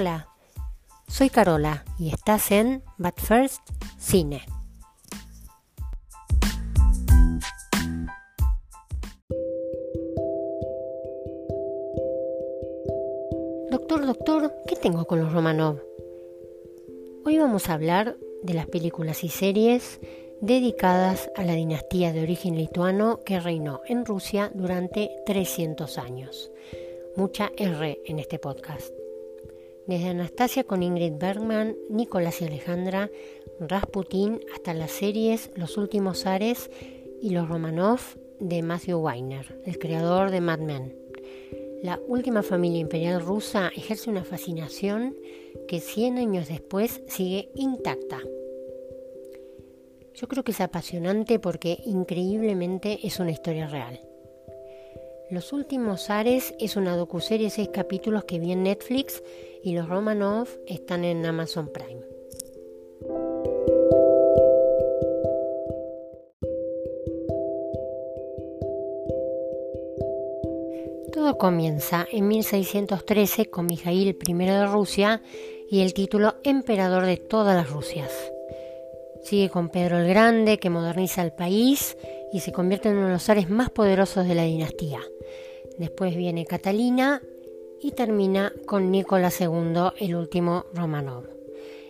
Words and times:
Hola, 0.00 0.28
soy 1.08 1.28
Carola 1.28 1.84
y 1.98 2.10
estás 2.14 2.52
en 2.52 2.84
But 2.98 3.18
First 3.18 3.68
Cine. 3.98 4.42
Doctor, 13.72 14.06
doctor, 14.06 14.54
¿qué 14.68 14.76
tengo 14.76 15.04
con 15.04 15.18
los 15.18 15.32
Romanov? 15.32 15.82
Hoy 17.24 17.38
vamos 17.38 17.68
a 17.68 17.74
hablar 17.74 18.16
de 18.44 18.54
las 18.54 18.66
películas 18.66 19.24
y 19.24 19.30
series 19.30 20.00
dedicadas 20.40 21.28
a 21.34 21.42
la 21.42 21.54
dinastía 21.54 22.12
de 22.12 22.22
origen 22.22 22.56
lituano 22.56 23.18
que 23.24 23.40
reinó 23.40 23.80
en 23.88 24.06
Rusia 24.06 24.52
durante 24.54 25.10
300 25.26 25.98
años. 25.98 26.52
Mucha 27.16 27.50
R 27.56 28.00
en 28.04 28.20
este 28.20 28.38
podcast. 28.38 28.97
Desde 29.88 30.08
Anastasia 30.08 30.64
con 30.64 30.82
Ingrid 30.82 31.14
Bergman, 31.18 31.74
Nicolás 31.88 32.42
y 32.42 32.44
Alejandra, 32.44 33.10
Rasputin, 33.58 34.38
hasta 34.54 34.74
las 34.74 34.90
series 34.90 35.50
Los 35.54 35.78
últimos 35.78 36.26
Ares 36.26 36.70
y 37.22 37.30
Los 37.30 37.48
Romanov 37.48 37.98
de 38.38 38.62
Matthew 38.62 38.98
Weiner, 38.98 39.62
el 39.64 39.78
creador 39.78 40.30
de 40.30 40.42
Mad 40.42 40.58
Men. 40.58 40.94
La 41.82 41.98
última 42.06 42.42
familia 42.42 42.80
imperial 42.80 43.22
rusa 43.22 43.70
ejerce 43.74 44.10
una 44.10 44.24
fascinación 44.24 45.16
que 45.68 45.80
100 45.80 46.18
años 46.18 46.48
después 46.48 47.00
sigue 47.06 47.48
intacta. 47.54 48.20
Yo 50.12 50.28
creo 50.28 50.44
que 50.44 50.52
es 50.52 50.60
apasionante 50.60 51.38
porque 51.38 51.78
increíblemente 51.86 52.98
es 53.04 53.20
una 53.20 53.30
historia 53.30 53.68
real. 53.68 54.02
Los 55.30 55.54
últimos 55.54 56.10
Ares 56.10 56.54
es 56.58 56.76
una 56.76 56.94
docuserie 56.94 57.46
de 57.46 57.50
seis 57.50 57.70
capítulos 57.72 58.24
que 58.24 58.38
vi 58.38 58.52
en 58.52 58.64
Netflix 58.64 59.22
y 59.62 59.74
los 59.74 59.88
Romanov 59.88 60.48
están 60.66 61.04
en 61.04 61.24
Amazon 61.26 61.70
Prime. 61.72 62.02
Todo 71.12 71.36
comienza 71.38 72.06
en 72.12 72.28
1613 72.28 73.50
con 73.50 73.66
Mijail 73.66 74.16
I 74.26 74.34
de 74.34 74.66
Rusia 74.66 75.22
y 75.68 75.80
el 75.80 75.94
título 75.94 76.36
Emperador 76.44 77.06
de 77.06 77.16
todas 77.16 77.56
las 77.56 77.70
Rusias. 77.70 78.12
Sigue 79.22 79.50
con 79.50 79.68
Pedro 79.68 79.98
el 79.98 80.08
Grande, 80.08 80.58
que 80.58 80.70
moderniza 80.70 81.22
el 81.22 81.32
país 81.32 81.96
y 82.32 82.40
se 82.40 82.52
convierte 82.52 82.88
en 82.88 82.96
uno 82.96 83.06
de 83.06 83.12
los 83.14 83.28
ares 83.28 83.50
más 83.50 83.70
poderosos 83.70 84.28
de 84.28 84.34
la 84.34 84.44
dinastía. 84.44 85.00
Después 85.78 86.16
viene 86.16 86.46
Catalina 86.46 87.20
y 87.82 87.92
termina 87.92 88.52
con 88.66 88.90
Nicolás 88.90 89.40
II, 89.40 89.92
el 89.98 90.16
último 90.16 90.66
Romanov. 90.74 91.24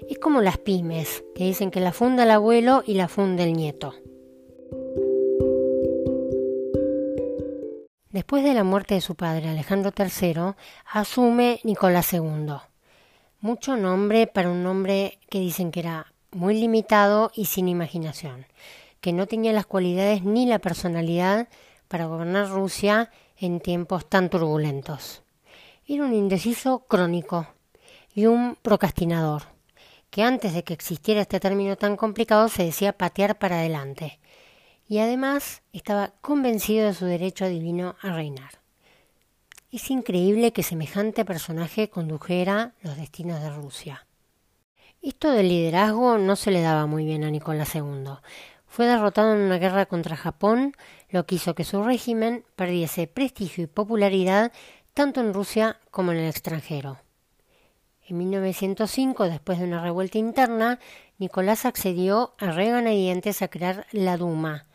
Es 0.09 0.19
como 0.19 0.41
las 0.41 0.59
pymes, 0.59 1.25
que 1.35 1.45
dicen 1.45 1.71
que 1.71 1.81
la 1.81 1.93
funda 1.93 2.23
el 2.23 2.31
abuelo 2.31 2.83
y 2.87 2.95
la 2.95 3.09
funda 3.09 3.45
el 3.45 3.53
nieto. 3.53 3.95
Después 8.11 8.43
de 8.43 8.55
la 8.55 8.65
muerte 8.65 8.95
de 8.95 9.01
su 9.01 9.15
padre 9.15 9.49
Alejandro 9.49 9.93
III, 9.97 10.55
asume 10.93 11.61
Nicolás 11.63 12.13
II. 12.13 12.55
Mucho 13.41 13.77
nombre 13.77 14.27
para 14.27 14.51
un 14.51 14.67
hombre 14.67 15.19
que 15.31 15.41
dicen 15.41 15.71
que 15.71 15.81
era 15.81 16.13
muy 16.33 16.59
limitado 16.59 17.31
y 17.35 17.45
sin 17.45 17.69
imaginación, 17.69 18.47
que 19.01 19.13
no 19.13 19.27
tenía 19.27 19.53
las 19.53 19.67
cualidades 19.67 20.25
ni 20.25 20.47
la 20.47 20.59
personalidad 20.59 21.49
para 21.87 22.07
gobernar 22.07 22.49
Rusia 22.49 23.11
en 23.37 23.61
tiempos 23.61 24.09
tan 24.09 24.31
turbulentos. 24.31 25.23
Era 25.91 26.05
un 26.05 26.13
indeciso 26.13 26.81
crónico 26.81 27.47
y 28.15 28.27
un 28.27 28.57
procrastinador, 28.61 29.45
que 30.11 30.23
antes 30.23 30.53
de 30.53 30.63
que 30.63 30.75
existiera 30.75 31.23
este 31.23 31.41
término 31.41 31.77
tan 31.77 31.97
complicado 31.97 32.51
se 32.51 32.63
decía 32.65 32.93
patear 32.93 33.39
para 33.39 33.61
adelante, 33.61 34.21
y 34.87 34.99
además 34.99 35.63
estaba 35.73 36.13
convencido 36.21 36.87
de 36.87 36.93
su 36.93 37.07
derecho 37.07 37.49
divino 37.49 37.97
a 38.03 38.13
reinar. 38.13 38.61
Es 39.73 39.91
increíble 39.91 40.53
que 40.53 40.63
semejante 40.63 41.25
personaje 41.25 41.89
condujera 41.89 42.75
los 42.83 42.99
destinos 42.99 43.41
de 43.41 43.49
Rusia. 43.49 44.07
Esto 45.01 45.31
del 45.31 45.49
liderazgo 45.49 46.19
no 46.19 46.37
se 46.37 46.51
le 46.51 46.61
daba 46.61 46.85
muy 46.85 47.07
bien 47.07 47.25
a 47.25 47.31
Nicolás 47.31 47.75
II. 47.75 48.19
Fue 48.67 48.85
derrotado 48.85 49.33
en 49.33 49.41
una 49.41 49.57
guerra 49.57 49.87
contra 49.87 50.17
Japón, 50.17 50.75
lo 51.09 51.25
que 51.25 51.37
hizo 51.37 51.55
que 51.55 51.65
su 51.65 51.83
régimen 51.83 52.45
perdiese 52.57 53.07
prestigio 53.07 53.65
y 53.65 53.69
popularidad 53.69 54.53
tanto 54.99 55.21
en 55.21 55.33
Rusia 55.33 55.79
como 55.93 56.11
en 56.11 56.19
el 56.19 56.29
extranjero. 56.29 56.99
En 58.09 58.19
1905, 58.19 59.29
después 59.29 59.61
de 59.61 59.65
una 59.65 59.81
revuelta 59.81 60.19
interna, 60.19 60.81
Nicolás 61.19 61.67
accedió 61.67 62.35
a 62.37 62.51
regañadientes 62.51 63.41
a 63.41 63.47
crear 63.47 63.87
la 63.93 64.17
Duma, 64.17 64.67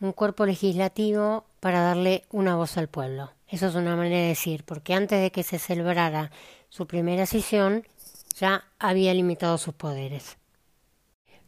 un 0.00 0.10
cuerpo 0.10 0.46
legislativo 0.46 1.44
para 1.60 1.80
darle 1.80 2.24
una 2.32 2.56
voz 2.56 2.76
al 2.76 2.88
pueblo. 2.88 3.30
Eso 3.46 3.68
es 3.68 3.76
una 3.76 3.94
manera 3.94 4.16
de 4.16 4.26
decir, 4.26 4.64
porque 4.64 4.94
antes 4.94 5.22
de 5.22 5.30
que 5.30 5.44
se 5.44 5.60
celebrara 5.60 6.32
su 6.70 6.88
primera 6.88 7.24
sesión, 7.24 7.84
ya 8.36 8.64
había 8.80 9.14
limitado 9.14 9.58
sus 9.58 9.74
poderes. 9.74 10.38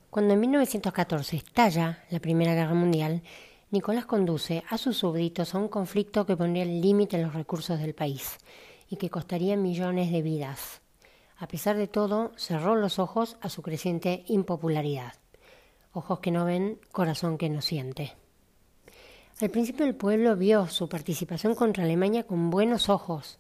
Cuando 0.08 0.34
en 0.34 0.41
1914 0.41 1.36
estalla 1.36 2.04
la 2.10 2.20
Primera 2.20 2.54
Guerra 2.54 2.74
Mundial, 2.74 3.22
Nicolás 3.70 4.04
conduce 4.04 4.64
a 4.69 4.78
sus 4.78 4.98
súbditos 4.98 5.54
a 5.54 5.58
un 5.58 5.69
conflicto 5.69 6.26
que 6.26 6.36
pondría 6.36 6.64
el 6.64 6.81
límite 6.81 7.16
en 7.16 7.22
los 7.22 7.34
recursos 7.34 7.78
del 7.78 7.94
país 7.94 8.36
y 8.88 8.97
que 8.97 9.10
costaría 9.10 9.56
millones 9.56 10.10
de 10.10 10.22
vidas. 10.22 10.81
A 11.38 11.47
pesar 11.47 11.76
de 11.76 11.86
todo, 11.86 12.32
cerró 12.36 12.75
los 12.75 12.98
ojos 12.98 13.36
a 13.41 13.48
su 13.48 13.62
creciente 13.62 14.25
impopularidad. 14.26 15.14
Ojos 15.92 16.19
que 16.19 16.32
no 16.32 16.44
ven, 16.44 16.80
corazón 16.91 17.38
que 17.38 17.48
no 17.48 17.62
siente. 17.62 18.16
Al 19.41 19.50
principio 19.50 19.86
el 19.86 19.94
pueblo 19.94 20.34
vio 20.36 20.66
su 20.66 20.88
participación 20.88 21.54
contra 21.54 21.84
Alemania 21.84 22.26
con 22.26 22.50
buenos 22.50 22.88
ojos, 22.88 23.38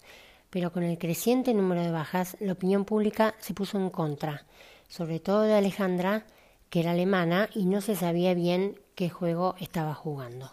pero 0.48 0.72
con 0.72 0.84
el 0.84 0.96
creciente 0.96 1.52
número 1.54 1.82
de 1.82 1.90
bajas, 1.90 2.36
la 2.38 2.52
opinión 2.52 2.84
pública 2.84 3.34
se 3.40 3.52
puso 3.52 3.78
en 3.78 3.90
contra, 3.90 4.46
sobre 4.86 5.18
todo 5.18 5.42
de 5.42 5.54
Alejandra, 5.54 6.24
que 6.70 6.80
era 6.80 6.92
alemana 6.92 7.50
y 7.52 7.66
no 7.66 7.80
se 7.80 7.96
sabía 7.96 8.32
bien 8.32 8.78
qué 9.00 9.08
juego 9.08 9.54
estaba 9.58 9.94
jugando. 9.94 10.50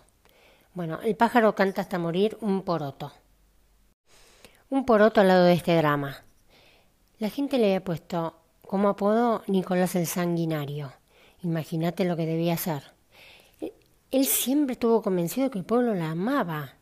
Bueno, 0.73 1.01
el 1.01 1.17
pájaro 1.17 1.53
canta 1.53 1.81
hasta 1.81 1.99
morir 1.99 2.37
un 2.39 2.61
poroto. 2.61 3.11
Un 4.69 4.85
poroto 4.85 5.19
al 5.19 5.27
lado 5.27 5.43
de 5.43 5.51
este 5.51 5.75
drama. 5.75 6.23
La 7.19 7.29
gente 7.29 7.57
le 7.57 7.65
había 7.65 7.83
puesto 7.83 8.39
como 8.65 8.87
apodo 8.87 9.43
Nicolás 9.47 9.95
el 9.95 10.07
Sanguinario. 10.07 10.93
Imagínate 11.43 12.05
lo 12.05 12.15
que 12.15 12.25
debía 12.25 12.55
ser. 12.55 12.83
Él 14.11 14.25
siempre 14.25 14.73
estuvo 14.73 15.01
convencido 15.01 15.51
que 15.51 15.59
el 15.59 15.65
pueblo 15.65 15.93
la 15.93 16.11
amaba 16.11 16.75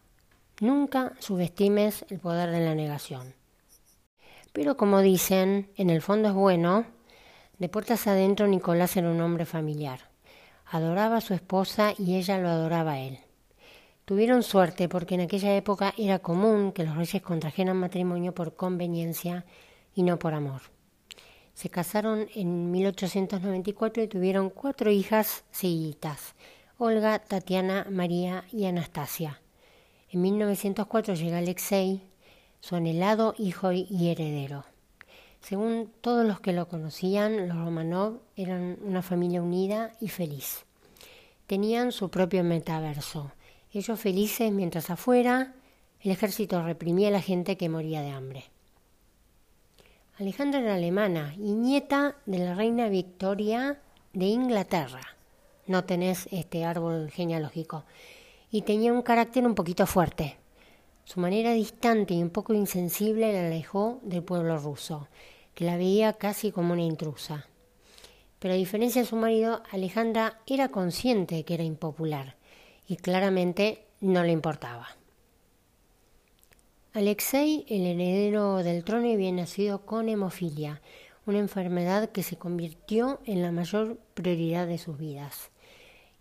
Nunca 0.61 1.13
subestimes 1.17 2.05
el 2.09 2.19
poder 2.19 2.51
de 2.51 2.63
la 2.63 2.75
negación. 2.75 3.33
Pero 4.53 4.77
como 4.77 5.01
dicen, 5.01 5.71
en 5.77 5.89
el 5.89 6.03
fondo 6.03 6.29
es 6.29 6.35
bueno, 6.35 6.85
de 7.57 7.69
puertas 7.69 8.05
adentro 8.05 8.45
Nicolás 8.45 8.95
era 8.97 9.09
un 9.09 9.19
hombre 9.19 9.47
familiar. 9.47 10.14
Adoraba 10.67 11.17
a 11.17 11.21
su 11.21 11.33
esposa 11.33 11.93
y 11.97 12.15
ella 12.15 12.39
lo 12.39 12.49
adoraba 12.49 12.93
a 12.93 12.99
él. 12.99 13.19
Tuvieron 14.05 14.43
suerte 14.43 14.87
porque 14.87 15.15
en 15.15 15.21
aquella 15.21 15.55
época 15.55 15.93
era 15.97 16.19
común 16.19 16.71
que 16.71 16.83
los 16.83 16.95
reyes 16.95 17.21
contrajeran 17.21 17.77
matrimonio 17.77 18.33
por 18.33 18.55
conveniencia 18.55 19.45
y 19.95 20.03
no 20.03 20.19
por 20.19 20.33
amor. 20.33 20.61
Se 21.53 21.69
casaron 21.69 22.27
en 22.35 22.69
1894 22.71 24.03
y 24.03 24.07
tuvieron 24.07 24.49
cuatro 24.49 24.91
hijas 24.91 25.45
seguiditas, 25.51 26.35
Olga, 26.77 27.19
Tatiana, 27.19 27.87
María 27.89 28.43
y 28.51 28.65
Anastasia. 28.65 29.41
En 30.09 30.21
1904 30.21 31.15
llega 31.15 31.37
Alexei, 31.37 32.03
su 32.59 32.75
anhelado 32.75 33.33
hijo 33.37 33.71
y 33.71 34.09
heredero. 34.09 34.65
Según 35.47 35.91
todos 36.01 36.25
los 36.25 36.39
que 36.39 36.53
lo 36.53 36.67
conocían, 36.67 37.47
los 37.47 37.55
Romanov 37.55 38.19
eran 38.35 38.79
una 38.81 39.03
familia 39.03 39.43
unida 39.43 39.91
y 40.01 40.07
feliz. 40.07 40.65
Tenían 41.45 41.91
su 41.91 42.09
propio 42.09 42.43
metaverso, 42.43 43.31
ellos 43.71 43.99
felices 43.99 44.51
mientras 44.51 44.89
afuera 44.89 45.53
el 46.01 46.09
ejército 46.09 46.63
reprimía 46.63 47.09
a 47.09 47.11
la 47.11 47.21
gente 47.21 47.57
que 47.57 47.69
moría 47.69 48.01
de 48.01 48.09
hambre. 48.09 48.45
Alejandra 50.17 50.61
era 50.61 50.73
alemana 50.73 51.35
y 51.37 51.53
nieta 51.53 52.15
de 52.25 52.39
la 52.39 52.55
reina 52.55 52.89
Victoria 52.89 53.79
de 54.13 54.25
Inglaterra. 54.25 55.15
No 55.67 55.83
tenés 55.83 56.27
este 56.31 56.65
árbol 56.65 57.11
genealógico 57.11 57.83
y 58.49 58.63
tenía 58.63 58.91
un 58.91 59.03
carácter 59.03 59.45
un 59.45 59.53
poquito 59.53 59.85
fuerte. 59.85 60.37
Su 61.03 61.19
manera 61.19 61.51
distante 61.51 62.15
y 62.15 62.23
un 62.23 62.31
poco 62.31 62.55
insensible 62.55 63.31
la 63.31 63.45
alejó 63.45 63.99
del 64.01 64.23
pueblo 64.23 64.57
ruso, 64.57 65.07
que 65.55 65.65
la 65.65 65.77
veía 65.77 66.13
casi 66.13 66.51
como 66.51 66.73
una 66.73 66.83
intrusa. 66.83 67.47
Pero 68.39 68.53
a 68.53 68.57
diferencia 68.57 69.01
de 69.01 69.07
su 69.07 69.15
marido, 69.15 69.63
Alejandra 69.71 70.41
era 70.45 70.69
consciente 70.69 71.43
que 71.45 71.55
era 71.55 71.63
impopular 71.63 72.35
y 72.87 72.97
claramente 72.97 73.85
no 74.01 74.23
le 74.23 74.31
importaba. 74.31 74.89
Alexei, 76.93 77.65
el 77.67 77.85
heredero 77.87 78.57
del 78.57 78.83
trono, 78.83 79.11
había 79.11 79.31
nacido 79.31 79.85
con 79.85 80.07
hemofilia, 80.07 80.81
una 81.25 81.39
enfermedad 81.39 82.11
que 82.11 82.23
se 82.23 82.37
convirtió 82.37 83.19
en 83.25 83.41
la 83.41 83.51
mayor 83.51 83.97
prioridad 84.13 84.67
de 84.67 84.77
sus 84.77 84.97
vidas 84.97 85.49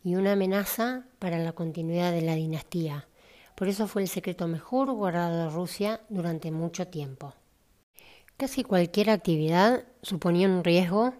y 0.02 0.16
una 0.16 0.32
amenaza 0.32 1.04
para 1.18 1.38
la 1.38 1.52
continuidad 1.52 2.12
de 2.12 2.22
la 2.22 2.34
dinastía. 2.34 3.06
Por 3.54 3.68
eso 3.68 3.86
fue 3.86 4.02
el 4.02 4.08
secreto 4.08 4.48
mejor 4.48 4.90
guardado 4.92 5.44
de 5.44 5.50
Rusia 5.50 6.00
durante 6.08 6.50
mucho 6.50 6.88
tiempo. 6.88 7.34
Casi 8.36 8.64
cualquier 8.64 9.10
actividad 9.10 9.84
suponía 10.02 10.48
un 10.48 10.64
riesgo 10.64 11.14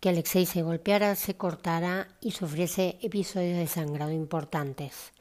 que 0.00 0.08
Alexei 0.08 0.46
se 0.46 0.62
golpeara, 0.62 1.14
se 1.14 1.36
cortara 1.36 2.08
y 2.20 2.32
sufriese 2.32 2.98
episodios 3.02 3.56
de 3.56 3.68
sangrado 3.68 4.10
importantes. 4.10 5.12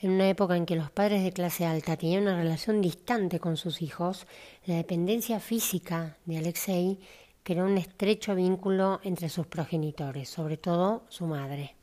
En 0.00 0.12
una 0.12 0.28
época 0.28 0.56
en 0.56 0.64
que 0.64 0.76
los 0.76 0.92
padres 0.92 1.24
de 1.24 1.32
clase 1.32 1.66
alta 1.66 1.96
tenían 1.96 2.22
una 2.22 2.36
relación 2.36 2.80
distante 2.80 3.40
con 3.40 3.56
sus 3.56 3.82
hijos, 3.82 4.28
la 4.64 4.76
dependencia 4.76 5.40
física 5.40 6.18
de 6.24 6.38
Alexei 6.38 7.00
creó 7.42 7.64
un 7.64 7.76
estrecho 7.76 8.36
vínculo 8.36 9.00
entre 9.02 9.28
sus 9.28 9.48
progenitores, 9.48 10.28
sobre 10.28 10.56
todo 10.56 11.02
su 11.08 11.26
madre. 11.26 11.74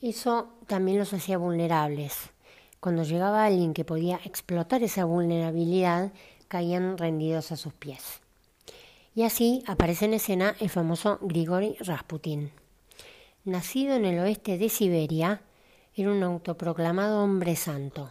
Eso 0.00 0.50
también 0.68 0.98
los 0.98 1.12
hacía 1.12 1.38
vulnerables. 1.38 2.30
Cuando 2.78 3.02
llegaba 3.02 3.44
alguien 3.44 3.74
que 3.74 3.84
podía 3.84 4.20
explotar 4.24 4.84
esa 4.84 5.04
vulnerabilidad, 5.04 6.12
caían 6.48 6.98
rendidos 6.98 7.52
a 7.52 7.56
sus 7.56 7.72
pies. 7.72 8.20
Y 9.14 9.22
así 9.22 9.62
aparece 9.66 10.06
en 10.06 10.14
escena 10.14 10.56
el 10.60 10.70
famoso 10.70 11.18
Grigori 11.22 11.76
Rasputin. 11.80 12.50
Nacido 13.44 13.94
en 13.94 14.04
el 14.04 14.18
oeste 14.18 14.58
de 14.58 14.68
Siberia, 14.68 15.42
era 15.94 16.10
un 16.10 16.22
autoproclamado 16.22 17.22
hombre 17.22 17.56
santo. 17.56 18.10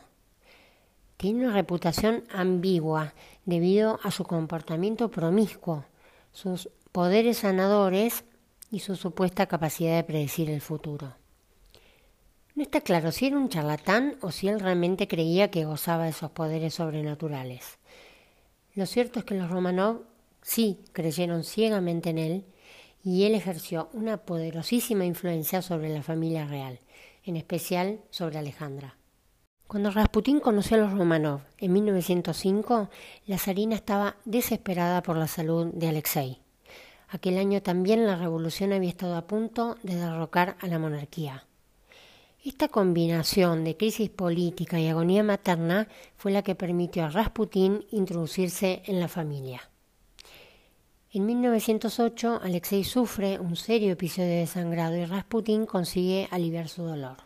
Tiene 1.15 1.45
una 1.45 1.53
reputación 1.53 2.23
ambigua 2.31 3.13
debido 3.45 3.99
a 4.03 4.11
su 4.11 4.23
comportamiento 4.23 5.09
promiscuo, 5.09 5.85
sus 6.31 6.69
poderes 6.91 7.37
sanadores 7.37 8.23
y 8.69 8.79
su 8.79 8.95
supuesta 8.95 9.45
capacidad 9.45 9.95
de 9.95 10.03
predecir 10.03 10.49
el 10.49 10.61
futuro. 10.61 11.15
No 12.55 12.63
está 12.63 12.81
claro 12.81 13.11
si 13.11 13.27
era 13.27 13.37
un 13.37 13.49
charlatán 13.49 14.17
o 14.21 14.31
si 14.31 14.47
él 14.47 14.59
realmente 14.59 15.07
creía 15.07 15.51
que 15.51 15.65
gozaba 15.65 16.05
de 16.05 16.09
esos 16.09 16.31
poderes 16.31 16.73
sobrenaturales. 16.73 17.77
Lo 18.77 18.85
cierto 18.85 19.17
es 19.17 19.25
que 19.25 19.33
los 19.33 19.49
Romanov 19.49 20.03
sí 20.43 20.77
creyeron 20.93 21.43
ciegamente 21.43 22.11
en 22.11 22.19
él 22.19 22.45
y 23.03 23.23
él 23.23 23.33
ejerció 23.33 23.89
una 23.91 24.17
poderosísima 24.17 25.03
influencia 25.03 25.63
sobre 25.63 25.89
la 25.89 26.03
familia 26.03 26.45
real, 26.45 26.79
en 27.23 27.37
especial 27.37 28.01
sobre 28.11 28.37
Alejandra. 28.37 28.95
Cuando 29.65 29.89
Rasputín 29.89 30.39
conoció 30.39 30.77
a 30.77 30.81
los 30.81 30.93
Romanov 30.93 31.41
en 31.57 31.73
1905, 31.73 32.91
la 33.25 33.39
zarina 33.39 33.73
estaba 33.73 34.17
desesperada 34.25 35.01
por 35.01 35.17
la 35.17 35.27
salud 35.27 35.73
de 35.73 35.87
Alexei. 35.87 36.39
Aquel 37.07 37.39
año 37.39 37.63
también 37.63 38.05
la 38.05 38.15
revolución 38.15 38.73
había 38.73 38.89
estado 38.89 39.15
a 39.15 39.25
punto 39.25 39.77
de 39.81 39.95
derrocar 39.95 40.55
a 40.59 40.67
la 40.67 40.77
monarquía. 40.77 41.47
Esta 42.47 42.69
combinación 42.69 43.65
de 43.65 43.75
crisis 43.75 44.09
política 44.09 44.79
y 44.79 44.87
agonía 44.87 45.21
materna 45.21 45.89
fue 46.15 46.31
la 46.31 46.43
que 46.43 46.55
permitió 46.55 47.03
a 47.03 47.09
Rasputín 47.09 47.85
introducirse 47.91 48.83
en 48.85 49.01
la 49.01 49.09
familia. 49.09 49.69
En 51.11 51.25
1908, 51.25 52.39
Alexei 52.41 52.85
sufre 52.85 53.37
un 53.37 53.57
serio 53.57 53.91
episodio 53.91 54.29
de 54.29 54.47
sangrado 54.47 54.95
y 54.95 55.03
Rasputín 55.03 55.65
consigue 55.65 56.29
aliviar 56.31 56.69
su 56.69 56.83
dolor. 56.83 57.17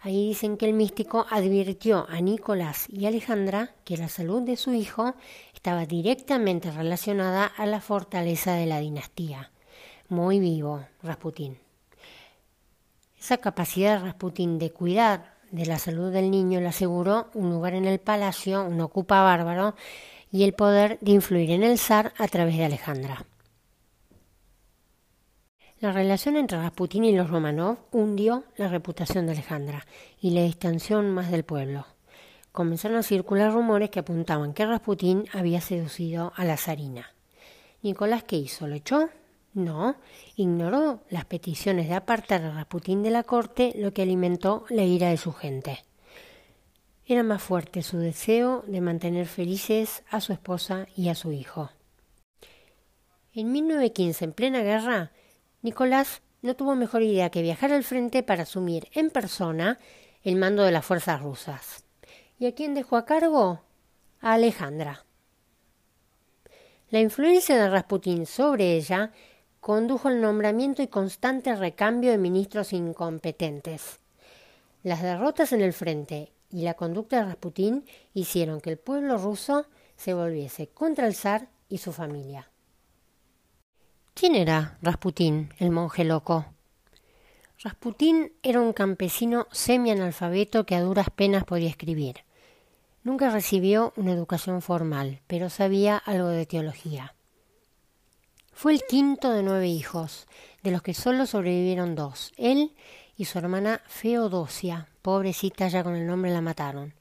Ahí 0.00 0.26
dicen 0.26 0.56
que 0.56 0.66
el 0.66 0.72
místico 0.72 1.24
advirtió 1.30 2.08
a 2.08 2.20
Nicolás 2.20 2.88
y 2.88 3.06
Alejandra 3.06 3.76
que 3.84 3.98
la 3.98 4.08
salud 4.08 4.42
de 4.42 4.56
su 4.56 4.74
hijo 4.74 5.14
estaba 5.54 5.86
directamente 5.86 6.72
relacionada 6.72 7.46
a 7.46 7.66
la 7.66 7.80
fortaleza 7.80 8.54
de 8.54 8.66
la 8.66 8.80
dinastía. 8.80 9.52
Muy 10.08 10.40
vivo, 10.40 10.84
Rasputín. 11.04 11.71
Esa 13.22 13.36
capacidad 13.36 13.98
de 13.98 14.04
Rasputín 14.06 14.58
de 14.58 14.72
cuidar 14.72 15.36
de 15.52 15.64
la 15.64 15.78
salud 15.78 16.10
del 16.10 16.28
niño 16.28 16.58
le 16.58 16.66
aseguró 16.66 17.30
un 17.34 17.50
lugar 17.50 17.74
en 17.74 17.84
el 17.84 18.00
palacio, 18.00 18.64
un 18.64 18.80
ocupa 18.80 19.22
bárbaro, 19.22 19.76
y 20.32 20.42
el 20.42 20.54
poder 20.54 20.98
de 21.00 21.12
influir 21.12 21.52
en 21.52 21.62
el 21.62 21.78
zar 21.78 22.12
a 22.18 22.26
través 22.26 22.56
de 22.56 22.64
Alejandra. 22.64 23.24
La 25.78 25.92
relación 25.92 26.36
entre 26.36 26.58
Rasputín 26.58 27.04
y 27.04 27.14
los 27.14 27.30
Romanov 27.30 27.78
hundió 27.92 28.42
la 28.56 28.66
reputación 28.66 29.26
de 29.26 29.32
Alejandra 29.34 29.86
y 30.20 30.30
la 30.30 30.42
distanció 30.42 31.00
más 31.04 31.30
del 31.30 31.44
pueblo. 31.44 31.86
Comenzaron 32.50 32.98
a 32.98 33.02
circular 33.04 33.52
rumores 33.52 33.90
que 33.90 34.00
apuntaban 34.00 34.52
que 34.52 34.66
Rasputín 34.66 35.26
había 35.32 35.60
seducido 35.60 36.32
a 36.34 36.44
la 36.44 36.56
zarina. 36.56 37.14
Nicolás, 37.82 38.24
¿qué 38.24 38.34
hizo? 38.34 38.66
¿Lo 38.66 38.74
echó? 38.74 39.10
No, 39.54 39.96
ignoró 40.34 41.02
las 41.10 41.26
peticiones 41.26 41.88
de 41.88 41.94
apartar 41.94 42.42
a 42.42 42.54
Rasputín 42.54 43.02
de 43.02 43.10
la 43.10 43.22
corte, 43.22 43.72
lo 43.76 43.92
que 43.92 44.02
alimentó 44.02 44.64
la 44.70 44.82
ira 44.82 45.10
de 45.10 45.18
su 45.18 45.32
gente. 45.32 45.84
Era 47.04 47.22
más 47.22 47.42
fuerte 47.42 47.82
su 47.82 47.98
deseo 47.98 48.64
de 48.66 48.80
mantener 48.80 49.26
felices 49.26 50.04
a 50.08 50.20
su 50.20 50.32
esposa 50.32 50.86
y 50.96 51.10
a 51.10 51.14
su 51.14 51.32
hijo. 51.32 51.70
En 53.34 53.52
1915, 53.52 54.24
en 54.24 54.32
plena 54.32 54.62
guerra, 54.62 55.12
Nicolás 55.60 56.22
no 56.40 56.56
tuvo 56.56 56.74
mejor 56.74 57.02
idea 57.02 57.30
que 57.30 57.42
viajar 57.42 57.72
al 57.72 57.84
frente 57.84 58.22
para 58.22 58.44
asumir 58.44 58.88
en 58.92 59.10
persona 59.10 59.78
el 60.22 60.36
mando 60.36 60.62
de 60.62 60.72
las 60.72 60.84
fuerzas 60.84 61.20
rusas. 61.20 61.84
¿Y 62.38 62.46
a 62.46 62.54
quién 62.54 62.74
dejó 62.74 62.96
a 62.96 63.04
cargo? 63.04 63.60
A 64.20 64.32
Alejandra. 64.34 65.04
La 66.90 67.00
influencia 67.00 67.56
de 67.56 67.70
Rasputín 67.70 68.26
sobre 68.26 68.76
ella 68.76 69.12
condujo 69.62 70.08
al 70.08 70.20
nombramiento 70.20 70.82
y 70.82 70.88
constante 70.88 71.54
recambio 71.54 72.10
de 72.10 72.18
ministros 72.18 72.72
incompetentes. 72.72 74.00
Las 74.82 75.02
derrotas 75.02 75.52
en 75.52 75.60
el 75.60 75.72
frente 75.72 76.32
y 76.50 76.62
la 76.62 76.74
conducta 76.74 77.18
de 77.18 77.26
Rasputín 77.26 77.84
hicieron 78.12 78.60
que 78.60 78.70
el 78.70 78.76
pueblo 78.76 79.18
ruso 79.18 79.66
se 79.96 80.14
volviese 80.14 80.66
contra 80.66 81.06
el 81.06 81.14
zar 81.14 81.48
y 81.68 81.78
su 81.78 81.92
familia. 81.92 82.50
¿Quién 84.14 84.34
era 84.34 84.78
Rasputín, 84.82 85.54
el 85.58 85.70
monje 85.70 86.02
loco? 86.02 86.44
Rasputín 87.62 88.32
era 88.42 88.60
un 88.60 88.72
campesino 88.72 89.46
semi-analfabeto 89.52 90.66
que 90.66 90.74
a 90.74 90.82
duras 90.82 91.06
penas 91.14 91.44
podía 91.44 91.70
escribir. 91.70 92.24
Nunca 93.04 93.30
recibió 93.30 93.92
una 93.94 94.10
educación 94.10 94.60
formal, 94.60 95.20
pero 95.28 95.50
sabía 95.50 95.98
algo 95.98 96.26
de 96.26 96.46
teología. 96.46 97.14
Fue 98.62 98.74
el 98.74 98.84
quinto 98.84 99.32
de 99.32 99.42
nueve 99.42 99.66
hijos, 99.66 100.28
de 100.62 100.70
los 100.70 100.82
que 100.82 100.94
solo 100.94 101.26
sobrevivieron 101.26 101.96
dos, 101.96 102.32
él 102.36 102.76
y 103.16 103.24
su 103.24 103.38
hermana 103.38 103.82
Feodosia, 103.88 104.86
pobrecita 105.02 105.66
ya 105.66 105.82
con 105.82 105.96
el 105.96 106.06
nombre 106.06 106.30
la 106.30 106.42
mataron. 106.42 106.94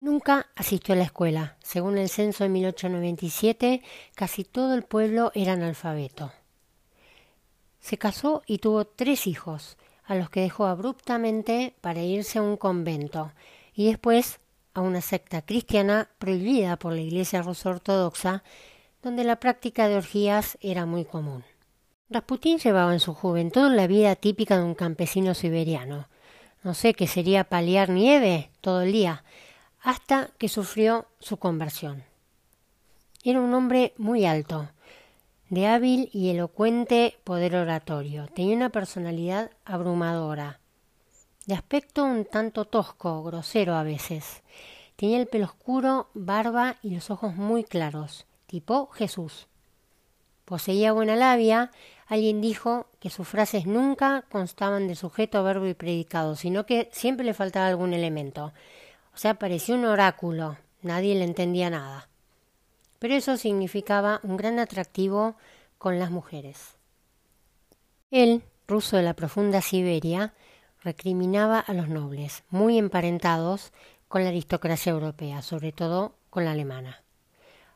Nunca 0.00 0.46
asistió 0.54 0.94
a 0.94 0.98
la 0.98 1.02
escuela. 1.02 1.56
Según 1.64 1.98
el 1.98 2.08
censo 2.08 2.44
de 2.44 2.50
1897, 2.50 3.82
casi 4.14 4.44
todo 4.44 4.74
el 4.76 4.84
pueblo 4.84 5.32
era 5.34 5.54
analfabeto. 5.54 6.30
Se 7.80 7.98
casó 7.98 8.44
y 8.46 8.58
tuvo 8.58 8.84
tres 8.84 9.26
hijos, 9.26 9.78
a 10.04 10.14
los 10.14 10.30
que 10.30 10.42
dejó 10.42 10.66
abruptamente 10.66 11.74
para 11.80 12.04
irse 12.04 12.38
a 12.38 12.42
un 12.42 12.56
convento 12.56 13.32
y 13.74 13.88
después 13.88 14.38
a 14.74 14.80
una 14.82 15.00
secta 15.00 15.42
cristiana 15.42 16.08
prohibida 16.18 16.76
por 16.76 16.92
la 16.92 17.00
Iglesia 17.00 17.42
rusa 17.42 17.70
ortodoxa 17.70 18.44
donde 19.02 19.24
la 19.24 19.36
práctica 19.36 19.88
de 19.88 19.96
orgías 19.96 20.58
era 20.60 20.86
muy 20.86 21.04
común. 21.04 21.44
Rasputín 22.10 22.58
llevaba 22.58 22.92
en 22.92 23.00
su 23.00 23.14
juventud 23.14 23.70
la 23.70 23.86
vida 23.86 24.16
típica 24.16 24.56
de 24.56 24.64
un 24.64 24.74
campesino 24.74 25.34
siberiano. 25.34 26.08
No 26.62 26.74
sé 26.74 26.94
qué 26.94 27.06
sería 27.06 27.44
paliar 27.44 27.90
nieve 27.90 28.50
todo 28.60 28.82
el 28.82 28.92
día, 28.92 29.24
hasta 29.80 30.30
que 30.38 30.48
sufrió 30.48 31.06
su 31.20 31.36
conversión. 31.36 32.02
Era 33.22 33.40
un 33.40 33.54
hombre 33.54 33.94
muy 33.98 34.24
alto, 34.24 34.70
de 35.50 35.66
hábil 35.66 36.10
y 36.12 36.30
elocuente 36.30 37.18
poder 37.24 37.54
oratorio. 37.54 38.26
Tenía 38.34 38.56
una 38.56 38.70
personalidad 38.70 39.50
abrumadora, 39.64 40.60
de 41.46 41.54
aspecto 41.54 42.04
un 42.04 42.24
tanto 42.24 42.64
tosco, 42.64 43.22
grosero 43.22 43.74
a 43.74 43.82
veces. 43.82 44.42
Tenía 44.96 45.20
el 45.20 45.28
pelo 45.28 45.44
oscuro, 45.44 46.08
barba 46.14 46.76
y 46.82 46.90
los 46.90 47.10
ojos 47.10 47.36
muy 47.36 47.64
claros 47.64 48.26
tipo 48.48 48.88
Jesús. 48.88 49.46
Poseía 50.44 50.92
buena 50.92 51.14
labia, 51.14 51.70
alguien 52.06 52.40
dijo 52.40 52.86
que 53.00 53.10
sus 53.10 53.28
frases 53.28 53.66
nunca 53.66 54.24
constaban 54.30 54.88
de 54.88 54.96
sujeto, 54.96 55.44
verbo 55.44 55.66
y 55.66 55.74
predicado, 55.74 56.34
sino 56.34 56.64
que 56.64 56.88
siempre 56.90 57.26
le 57.26 57.34
faltaba 57.34 57.68
algún 57.68 57.92
elemento. 57.92 58.52
O 59.14 59.18
sea, 59.18 59.34
parecía 59.34 59.74
un 59.74 59.84
oráculo, 59.84 60.56
nadie 60.80 61.14
le 61.14 61.24
entendía 61.24 61.68
nada. 61.68 62.08
Pero 62.98 63.14
eso 63.14 63.36
significaba 63.36 64.20
un 64.22 64.38
gran 64.38 64.58
atractivo 64.58 65.36
con 65.76 65.98
las 65.98 66.10
mujeres. 66.10 66.78
Él, 68.10 68.42
ruso 68.66 68.96
de 68.96 69.02
la 69.02 69.14
profunda 69.14 69.60
Siberia, 69.60 70.32
recriminaba 70.82 71.60
a 71.60 71.74
los 71.74 71.88
nobles, 71.88 72.42
muy 72.48 72.78
emparentados 72.78 73.72
con 74.08 74.22
la 74.22 74.30
aristocracia 74.30 74.92
europea, 74.92 75.42
sobre 75.42 75.72
todo 75.72 76.14
con 76.30 76.46
la 76.46 76.52
alemana. 76.52 77.02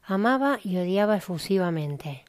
Amaba 0.05 0.59
y 0.65 0.79
odiaba 0.79 1.17
efusivamente. 1.17 2.25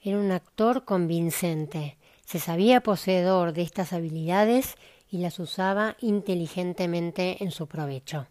Era 0.00 0.18
un 0.18 0.30
actor 0.30 0.84
convincente, 0.84 1.98
se 2.24 2.38
sabía 2.38 2.80
poseedor 2.80 3.52
de 3.52 3.62
estas 3.62 3.92
habilidades 3.92 4.76
y 5.10 5.18
las 5.18 5.38
usaba 5.38 5.96
inteligentemente 6.00 7.42
en 7.44 7.50
su 7.50 7.66
provecho. 7.66 8.26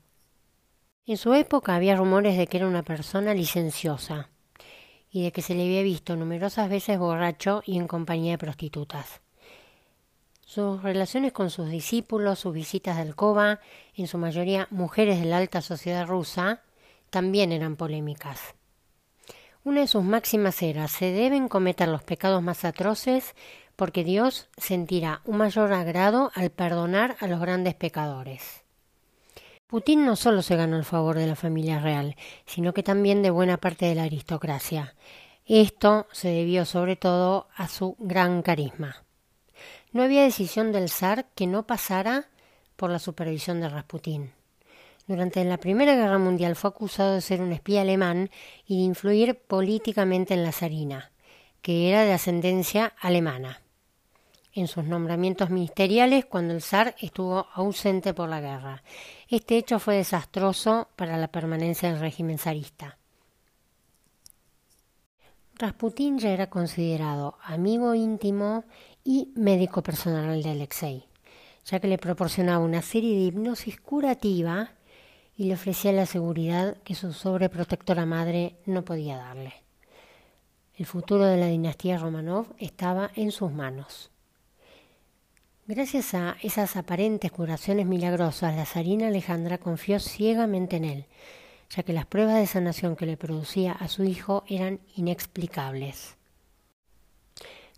En 1.05 1.17
su 1.17 1.35
época 1.35 1.75
había 1.75 1.95
rumores 1.95 2.37
de 2.37 2.47
que 2.47 2.57
era 2.57 2.67
una 2.67 2.81
persona 2.81 3.35
licenciosa 3.35 4.29
y 5.11 5.23
de 5.23 5.31
que 5.31 5.43
se 5.43 5.53
le 5.53 5.63
había 5.63 5.83
visto 5.83 6.15
numerosas 6.15 6.67
veces 6.67 6.97
borracho 6.97 7.61
y 7.65 7.77
en 7.77 7.87
compañía 7.87 8.31
de 8.31 8.37
prostitutas. 8.39 9.21
Sus 10.41 10.81
relaciones 10.81 11.31
con 11.33 11.51
sus 11.51 11.69
discípulos, 11.69 12.39
sus 12.39 12.53
visitas 12.53 12.95
de 12.95 13.03
alcoba, 13.03 13.59
en 13.95 14.07
su 14.07 14.17
mayoría 14.17 14.67
mujeres 14.71 15.19
de 15.19 15.25
la 15.25 15.37
alta 15.37 15.61
sociedad 15.61 16.07
rusa, 16.07 16.63
también 17.11 17.51
eran 17.51 17.75
polémicas. 17.75 18.54
Una 19.65 19.81
de 19.81 19.87
sus 19.87 20.03
máximas 20.03 20.61
era 20.61 20.87
se 20.87 21.11
deben 21.11 21.47
cometer 21.47 21.87
los 21.87 22.03
pecados 22.03 22.43
más 22.43 22.63
atroces 22.63 23.33
porque 23.75 24.03
Dios 24.03 24.47
sentirá 24.57 25.21
un 25.25 25.37
mayor 25.37 25.73
agrado 25.73 26.31
al 26.35 26.51
perdonar 26.51 27.17
a 27.19 27.25
los 27.25 27.39
grandes 27.39 27.73
pecadores. 27.73 28.63
Putin 29.65 30.05
no 30.05 30.15
solo 30.15 30.43
se 30.43 30.55
ganó 30.55 30.77
el 30.77 30.85
favor 30.85 31.17
de 31.17 31.25
la 31.25 31.35
familia 31.35 31.79
real, 31.79 32.15
sino 32.45 32.75
que 32.75 32.83
también 32.83 33.23
de 33.23 33.31
buena 33.31 33.57
parte 33.57 33.87
de 33.87 33.95
la 33.95 34.03
aristocracia. 34.03 34.93
Esto 35.47 36.05
se 36.11 36.27
debió 36.27 36.63
sobre 36.65 36.95
todo 36.95 37.47
a 37.55 37.67
su 37.67 37.95
gran 37.97 38.43
carisma. 38.43 39.03
No 39.91 40.03
había 40.03 40.21
decisión 40.21 40.73
del 40.73 40.89
zar 40.89 41.25
que 41.33 41.47
no 41.47 41.65
pasara 41.65 42.29
por 42.75 42.91
la 42.91 42.99
supervisión 42.99 43.61
de 43.61 43.69
Rasputín. 43.69 44.31
Durante 45.07 45.43
la 45.45 45.57
Primera 45.57 45.95
Guerra 45.95 46.17
Mundial 46.17 46.55
fue 46.55 46.71
acusado 46.71 47.13
de 47.13 47.21
ser 47.21 47.39
un 47.39 47.51
espía 47.53 47.81
alemán 47.81 48.31
y 48.65 48.77
de 48.77 48.85
influir 48.85 49.39
políticamente 49.39 50.33
en 50.33 50.43
la 50.43 50.51
zarina, 50.51 51.11
que 51.61 51.89
era 51.89 52.03
de 52.03 52.13
ascendencia 52.13 52.91
alemana, 52.99 53.61
en 54.53 54.67
sus 54.67 54.83
nombramientos 54.85 55.51
ministeriales 55.51 56.25
cuando 56.25 56.55
el 56.55 56.63
zar 56.63 56.95
estuvo 56.99 57.45
ausente 57.53 58.15
por 58.15 58.29
la 58.29 58.41
guerra. 58.41 58.81
Este 59.29 59.57
hecho 59.57 59.77
fue 59.77 59.97
desastroso 59.97 60.87
para 60.95 61.17
la 61.17 61.27
permanencia 61.27 61.91
del 61.91 61.99
régimen 61.99 62.39
zarista. 62.39 62.97
Rasputín 65.53 66.17
ya 66.17 66.31
era 66.31 66.49
considerado 66.49 67.37
amigo 67.43 67.93
íntimo 67.93 68.63
y 69.03 69.31
médico 69.35 69.83
personal 69.83 70.41
de 70.41 70.49
Alexei, 70.49 71.05
ya 71.63 71.79
que 71.79 71.87
le 71.87 71.99
proporcionaba 71.99 72.65
una 72.65 72.81
serie 72.81 73.15
de 73.15 73.25
hipnosis 73.25 73.79
curativa 73.79 74.74
y 75.37 75.45
le 75.45 75.53
ofrecía 75.55 75.91
la 75.91 76.05
seguridad 76.05 76.77
que 76.83 76.95
su 76.95 77.13
sobreprotectora 77.13 78.05
madre 78.05 78.55
no 78.65 78.85
podía 78.85 79.17
darle. 79.17 79.53
El 80.75 80.85
futuro 80.85 81.25
de 81.25 81.37
la 81.37 81.47
dinastía 81.47 81.97
Romanov 81.97 82.47
estaba 82.57 83.11
en 83.15 83.31
sus 83.31 83.51
manos. 83.51 84.11
Gracias 85.67 86.13
a 86.13 86.37
esas 86.43 86.75
aparentes 86.75 87.31
curaciones 87.31 87.85
milagrosas, 87.85 88.55
la 88.55 88.65
zarina 88.65 89.07
Alejandra 89.07 89.57
confió 89.57 89.99
ciegamente 89.99 90.75
en 90.75 90.85
él, 90.85 91.05
ya 91.69 91.83
que 91.83 91.93
las 91.93 92.05
pruebas 92.05 92.35
de 92.35 92.45
sanación 92.45 92.95
que 92.95 93.07
le 93.07 93.17
producía 93.17 93.71
a 93.71 93.87
su 93.87 94.03
hijo 94.03 94.43
eran 94.47 94.79
inexplicables. 94.95 96.17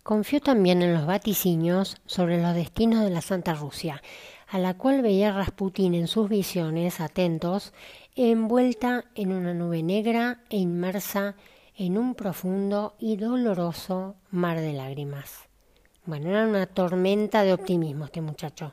Confió 0.02 0.40
también 0.40 0.82
en 0.82 0.92
los 0.92 1.06
vaticinios 1.06 1.96
sobre 2.06 2.42
los 2.42 2.54
destinos 2.54 3.04
de 3.04 3.10
la 3.10 3.20
Santa 3.20 3.54
Rusia, 3.54 4.02
a 4.48 4.58
la 4.58 4.74
cual 4.74 5.02
veía 5.02 5.32
Rasputín 5.32 5.94
en 5.94 6.08
sus 6.08 6.28
visiones 6.28 7.00
atentos, 7.00 7.74
envuelta 8.16 9.04
en 9.14 9.32
una 9.32 9.52
nube 9.52 9.82
negra 9.82 10.40
e 10.48 10.56
inmersa 10.56 11.36
en 11.76 11.98
un 11.98 12.14
profundo 12.14 12.96
y 12.98 13.16
doloroso 13.16 14.16
mar 14.30 14.58
de 14.58 14.72
lágrimas. 14.72 15.48
Bueno, 16.06 16.30
era 16.30 16.46
una 16.46 16.66
tormenta 16.66 17.42
de 17.42 17.52
optimismo 17.52 18.06
este 18.06 18.22
muchacho. 18.22 18.72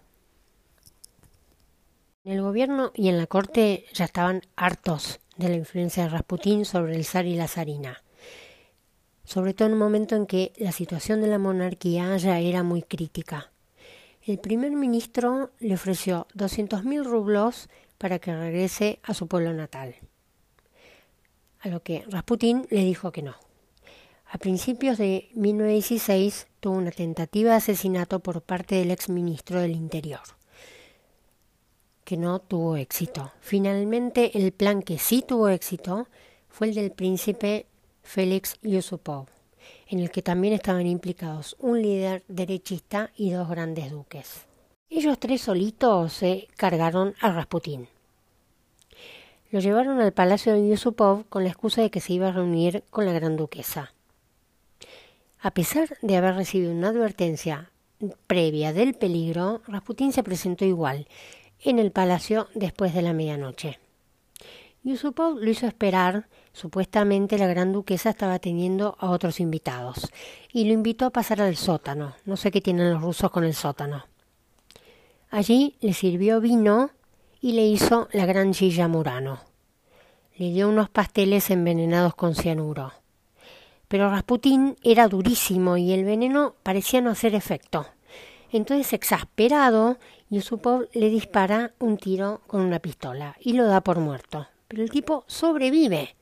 En 2.24 2.32
el 2.32 2.42
gobierno 2.42 2.92
y 2.96 3.10
en 3.10 3.18
la 3.18 3.28
corte 3.28 3.86
ya 3.94 4.06
estaban 4.06 4.42
hartos 4.56 5.20
de 5.36 5.50
la 5.50 5.56
influencia 5.56 6.04
de 6.04 6.10
Rasputín 6.10 6.64
sobre 6.64 6.96
el 6.96 7.04
zar 7.04 7.26
y 7.26 7.36
la 7.36 7.50
zarina, 7.50 8.02
sobre 9.26 9.54
todo 9.54 9.68
en 9.68 9.74
un 9.74 9.80
momento 9.80 10.16
en 10.16 10.26
que 10.26 10.54
la 10.58 10.72
situación 10.72 11.22
de 11.22 11.28
la 11.28 11.38
monarquía 11.38 12.16
ya 12.16 12.40
era 12.40 12.64
muy 12.64 12.82
crítica. 12.82 13.52
El 14.26 14.40
primer 14.40 14.72
ministro 14.72 15.52
le 15.60 15.76
ofreció 15.76 16.26
doscientos 16.34 16.84
mil 16.84 17.06
rublos 17.06 17.70
para 18.00 18.18
que 18.18 18.36
regrese 18.36 19.00
a 19.04 19.14
su 19.14 19.28
pueblo 19.28 19.54
natal, 19.54 19.96
a 21.60 21.68
lo 21.68 21.84
que 21.84 22.04
Rasputín 22.10 22.66
le 22.72 22.84
dijo 22.84 23.12
que 23.12 23.22
no. 23.22 23.36
A 24.26 24.40
principios 24.40 24.98
de 24.98 25.30
1916 25.36 26.48
tuvo 26.60 26.78
una 26.78 26.90
tentativa 26.92 27.52
de 27.52 27.58
asesinato 27.58 28.20
por 28.20 28.42
parte 28.42 28.76
del 28.76 28.90
exministro 28.90 29.62
del 29.62 29.72
Interior 29.72 30.22
que 32.06 32.18
no 32.18 32.40
tuvo 32.40 32.78
éxito. 32.78 33.32
Finalmente, 33.42 34.38
el 34.38 34.54
plan 34.54 34.82
que 34.84 35.00
sí 35.00 35.24
tuvo 35.28 35.50
éxito 35.50 36.08
fue 36.48 36.68
el 36.68 36.76
del 36.76 36.92
príncipe 36.92 37.66
Félix 38.04 38.58
Yusupov, 38.62 39.26
en 39.88 40.00
el 40.00 40.12
que 40.12 40.22
también 40.22 40.54
estaban 40.54 40.88
implicados 40.88 41.56
un 41.60 41.82
líder 41.82 42.24
derechista 42.28 43.12
y 43.16 43.32
dos 43.32 43.50
grandes 43.50 43.92
duques. 43.92 44.46
Ellos 44.90 45.20
tres 45.20 45.42
solitos 45.42 46.14
se 46.14 46.48
cargaron 46.56 47.16
a 47.22 47.32
Rasputín. 47.32 47.88
Lo 49.52 49.60
llevaron 49.60 50.00
al 50.00 50.14
palacio 50.14 50.54
de 50.54 50.68
Yusupov 50.68 51.26
con 51.30 51.44
la 51.44 51.50
excusa 51.50 51.82
de 51.82 51.90
que 51.90 52.02
se 52.02 52.14
iba 52.14 52.28
a 52.28 52.32
reunir 52.32 52.84
con 52.90 53.06
la 53.06 53.14
gran 53.14 53.36
duquesa. 53.36 53.94
A 55.40 55.52
pesar 55.52 55.98
de 56.02 56.18
haber 56.18 56.36
recibido 56.36 56.72
una 56.72 56.90
advertencia 56.90 57.72
previa 58.28 58.74
del 58.74 58.96
peligro, 58.96 59.62
Rasputín 59.68 60.12
se 60.12 60.24
presentó 60.24 60.66
igual 60.66 61.08
en 61.62 61.80
el 61.80 61.92
palacio 61.92 62.48
después 62.54 62.94
de 62.94 63.02
la 63.02 63.14
medianoche. 63.14 63.80
Yusupov 64.84 65.40
lo 65.40 65.50
hizo 65.50 65.66
esperar. 65.66 66.28
Supuestamente 66.56 67.38
la 67.38 67.48
gran 67.48 67.74
duquesa 67.74 68.12
estaba 68.12 68.40
teniendo 68.40 68.96
a 69.02 69.10
otros 69.10 69.42
invitados 69.42 70.10
y 70.54 70.64
lo 70.64 70.72
invitó 70.72 71.06
a 71.06 71.10
pasar 71.10 71.42
al 71.42 71.58
sótano. 71.58 72.16
No 72.24 72.38
sé 72.38 72.50
qué 72.50 72.62
tienen 72.62 72.94
los 72.94 73.02
rusos 73.02 73.30
con 73.30 73.44
el 73.44 73.54
sótano. 73.54 74.06
Allí 75.30 75.76
le 75.82 75.92
sirvió 75.92 76.40
vino 76.40 76.92
y 77.42 77.52
le 77.52 77.66
hizo 77.66 78.08
la 78.14 78.26
gran 78.26 78.54
silla 78.54 78.88
Murano. 78.88 79.42
Le 80.38 80.52
dio 80.52 80.70
unos 80.70 80.90
pasteles 80.90 81.50
envenenados 81.50 82.16
con 82.16 82.36
cianuro. 82.36 82.94
Pero 83.90 84.10
Rasputín 84.10 84.78
era 84.82 85.10
durísimo 85.10 85.76
y 85.76 85.92
el 85.92 86.06
veneno 86.06 86.56
parecía 86.64 87.02
no 87.02 87.10
hacer 87.10 87.36
efecto. 87.36 87.86
Entonces, 88.50 88.94
exasperado, 88.94 89.98
Yusupov 90.30 90.88
le 90.94 91.10
dispara 91.10 91.74
un 91.80 91.98
tiro 91.98 92.40
con 92.48 92.62
una 92.62 92.80
pistola 92.80 93.36
y 93.42 93.52
lo 93.52 93.66
da 93.66 93.82
por 93.82 94.00
muerto. 94.00 94.48
Pero 94.70 94.84
el 94.84 94.90
tipo 94.90 95.26
sobrevive. 95.28 96.16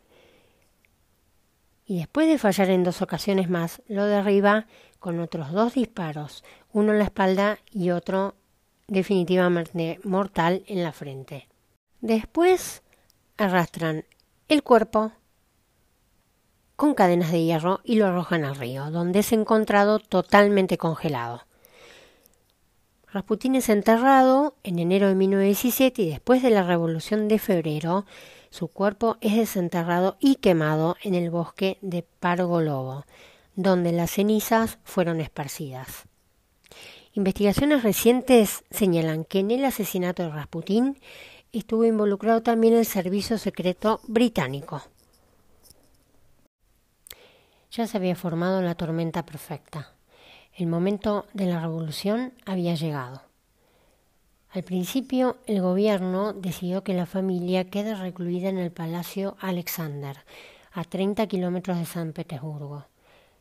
Y 1.85 1.99
después 1.99 2.27
de 2.27 2.37
fallar 2.37 2.69
en 2.69 2.83
dos 2.83 3.01
ocasiones 3.01 3.49
más, 3.49 3.81
lo 3.87 4.05
derriba 4.05 4.67
con 4.99 5.19
otros 5.19 5.51
dos 5.51 5.73
disparos, 5.73 6.43
uno 6.71 6.93
en 6.93 6.99
la 6.99 7.05
espalda 7.05 7.59
y 7.71 7.89
otro 7.91 8.35
definitivamente 8.87 9.99
mortal 10.03 10.63
en 10.67 10.83
la 10.83 10.93
frente. 10.93 11.49
Después 11.99 12.83
arrastran 13.37 14.05
el 14.47 14.63
cuerpo 14.63 15.11
con 16.75 16.93
cadenas 16.93 17.31
de 17.31 17.43
hierro 17.43 17.81
y 17.83 17.95
lo 17.95 18.07
arrojan 18.07 18.45
al 18.45 18.55
río, 18.55 18.91
donde 18.91 19.19
es 19.19 19.31
encontrado 19.31 19.99
totalmente 19.99 20.77
congelado. 20.77 21.45
Rasputín 23.13 23.53
es 23.53 23.69
enterrado 23.69 24.55
en 24.63 24.79
enero 24.79 25.07
de 25.07 25.13
1917 25.13 26.01
y 26.01 26.09
después 26.09 26.41
de 26.41 26.49
la 26.49 26.63
Revolución 26.63 27.27
de 27.27 27.37
Febrero, 27.37 28.07
su 28.49 28.69
cuerpo 28.69 29.17
es 29.21 29.35
desenterrado 29.35 30.17
y 30.19 30.37
quemado 30.37 30.97
en 31.03 31.13
el 31.13 31.29
bosque 31.29 31.77
de 31.81 32.01
Pargolovo, 32.01 33.05
donde 33.55 33.91
las 33.91 34.09
cenizas 34.09 34.79
fueron 34.83 35.21
esparcidas. 35.21 36.05
Investigaciones 37.13 37.83
recientes 37.83 38.63
señalan 38.71 39.25
que 39.25 39.41
en 39.41 39.51
el 39.51 39.63
asesinato 39.63 40.23
de 40.23 40.29
Rasputín 40.29 40.99
estuvo 41.51 41.85
involucrado 41.85 42.41
también 42.41 42.73
el 42.73 42.87
servicio 42.87 43.37
secreto 43.37 44.01
británico. 44.07 44.81
Ya 47.69 47.85
se 47.85 47.95
había 47.95 48.15
formado 48.15 48.63
la 48.63 48.73
tormenta 48.73 49.23
perfecta. 49.23 49.92
El 50.55 50.67
momento 50.67 51.25
de 51.33 51.47
la 51.47 51.59
revolución 51.59 52.33
había 52.45 52.75
llegado. 52.75 53.23
Al 54.51 54.63
principio, 54.63 55.37
el 55.47 55.63
gobierno 55.63 56.31
decidió 56.31 56.83
que 56.83 56.93
la 56.93 57.07
familia 57.07 57.71
quede 57.71 57.95
recluida 57.95 58.49
en 58.49 58.59
el 58.59 58.71
Palacio 58.71 59.35
Alexander, 59.39 60.17
a 60.71 60.83
30 60.83 61.25
kilómetros 61.25 61.79
de 61.79 61.85
San 61.85 62.13
Petersburgo. 62.13 62.85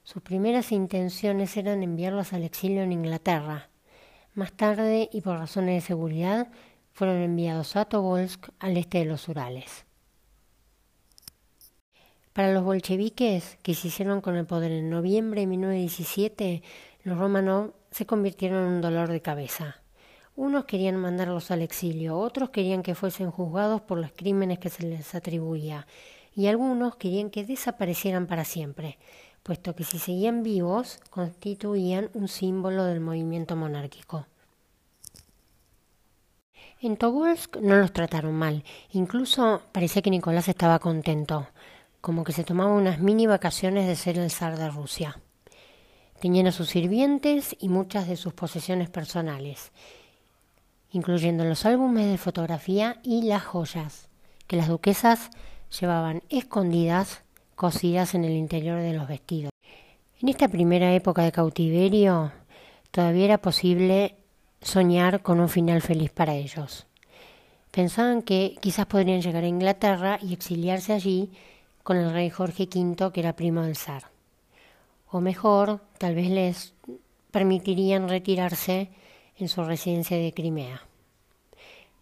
Sus 0.05 0.23
primeras 0.23 0.73
intenciones 0.73 1.55
eran 1.59 1.83
enviarlos 1.83 2.33
al 2.33 2.45
exilio 2.45 2.83
en 2.83 2.93
Inglaterra. 2.93 3.69
Más 4.35 4.53
tarde, 4.53 5.11
y 5.13 5.21
por 5.21 5.37
razones 5.37 5.83
de 5.83 5.87
seguridad, 5.87 6.49
fueron 6.95 7.19
enviados 7.19 7.77
a 7.77 7.85
Tobolsk, 7.85 8.49
al 8.59 8.79
este 8.79 9.01
de 9.01 9.05
los 9.05 9.29
Urales. 9.29 9.85
Para 12.33 12.55
los 12.55 12.65
bolcheviques, 12.65 13.59
que 13.63 13.75
se 13.75 13.89
hicieron 13.89 14.23
con 14.23 14.37
el 14.37 14.47
poder 14.47 14.73
en 14.73 14.89
noviembre 14.89 15.43
de 15.43 15.47
1917, 15.49 16.63
los 17.05 17.19
Romanov 17.19 17.73
se 17.91 18.07
convirtieron 18.07 18.65
en 18.65 18.73
un 18.75 18.81
dolor 18.81 19.09
de 19.09 19.21
cabeza. 19.21 19.77
Unos 20.35 20.65
querían 20.65 20.97
mandarlos 20.97 21.51
al 21.51 21.63
exilio, 21.63 22.19
otros 22.19 22.51
querían 22.51 22.83
que 22.83 22.95
fuesen 22.95 23.31
juzgados 23.31 23.83
por 23.83 23.99
los 23.99 24.13
crímenes 24.13 24.59
que 24.59 24.71
se 24.71 24.85
les 24.85 25.15
atribuía, 25.15 25.87
y 26.35 26.47
algunos 26.47 26.97
querían 26.97 27.31
que 27.31 27.45
desaparecieran 27.45 28.27
para 28.27 28.45
siempre, 28.45 28.99
puesto 29.43 29.75
que 29.75 29.85
si 29.85 29.99
seguían 29.99 30.43
vivos 30.43 31.01
constituían 31.11 32.09
un 32.15 32.29
símbolo 32.29 32.85
del 32.85 33.01
movimiento 33.01 33.57
monárquico. 33.57 34.27
En 36.81 36.97
Tobolsk 36.97 37.59
no 37.59 37.77
los 37.77 37.93
trataron 37.93 38.35
mal, 38.35 38.65
incluso 38.93 39.63
parecía 39.73 40.03
que 40.03 40.11
Nicolás 40.11 40.49
estaba 40.49 40.79
contento, 40.79 41.47
como 42.01 42.25
que 42.25 42.33
se 42.33 42.43
tomaba 42.43 42.73
unas 42.73 42.99
mini 42.99 43.27
vacaciones 43.27 43.87
de 43.87 43.97
ser 43.97 44.19
el 44.19 44.31
zar 44.31 44.57
de 44.57 44.71
Rusia. 44.71 45.21
Tenían 46.23 46.47
a 46.47 46.53
sus 46.53 46.69
sirvientes 46.69 47.57
y 47.59 47.69
muchas 47.69 48.07
de 48.07 48.15
sus 48.15 48.33
posesiones 48.33 48.89
personales, 48.89 49.73
incluyendo 50.93 51.45
los 51.45 51.67
álbumes 51.67 52.07
de 52.07 52.17
fotografía 52.17 53.01
y 53.03 53.23
las 53.23 53.43
joyas, 53.43 54.09
que 54.47 54.55
las 54.55 54.69
duquesas 54.69 55.31
llevaban 55.81 56.23
escondidas, 56.29 57.25
cosidas 57.57 58.15
en 58.15 58.25
el 58.25 58.35
interior 58.35 58.79
de 58.79 58.93
los 58.93 59.09
vestidos. 59.09 59.51
En 60.21 60.29
esta 60.29 60.47
primera 60.47 60.95
época 60.95 61.25
de 61.25 61.33
cautiverio 61.33 62.31
todavía 62.93 63.25
era 63.25 63.39
posible 63.39 64.15
soñar 64.61 65.23
con 65.23 65.41
un 65.41 65.49
final 65.49 65.83
feliz 65.83 66.13
para 66.13 66.37
ellos. 66.37 66.87
Pensaban 67.73 68.23
que 68.23 68.55
quizás 68.61 68.87
podrían 68.87 69.23
llegar 69.23 69.43
a 69.43 69.49
Inglaterra 69.49 70.21
y 70.23 70.35
exiliarse 70.35 70.93
allí 70.93 71.33
con 71.83 71.97
el 71.97 72.13
rey 72.13 72.31
Jorge 72.31 72.69
V, 72.73 73.11
que 73.13 73.19
era 73.19 73.35
primo 73.35 73.63
del 73.63 73.75
zar. 73.75 74.12
O 75.15 75.21
mejor, 75.21 75.83
tal 75.99 76.15
vez 76.15 76.31
les 76.31 76.73
permitirían 77.31 78.09
retirarse 78.09 78.89
en 79.37 79.49
su 79.49 79.63
residencia 79.63 80.17
de 80.17 80.33
Crimea. 80.33 80.81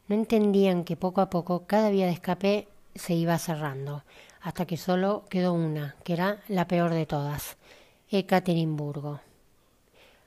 No 0.07 0.15
entendían 0.15 0.85
que 0.85 0.97
poco 0.97 1.21
a 1.21 1.29
poco 1.29 1.67
cada 1.67 1.91
vía 1.91 2.07
de 2.07 2.13
escape 2.13 2.69
se 2.95 3.15
iba 3.15 3.37
cerrando, 3.39 4.05
hasta 4.41 4.65
que 4.65 4.77
solo 4.77 5.25
quedó 5.29 5.53
una, 5.55 5.97
que 6.05 6.13
era 6.13 6.39
la 6.47 6.69
peor 6.69 6.95
de 6.95 7.05
todas, 7.05 7.57
Ekaterimburgo. 8.11 9.21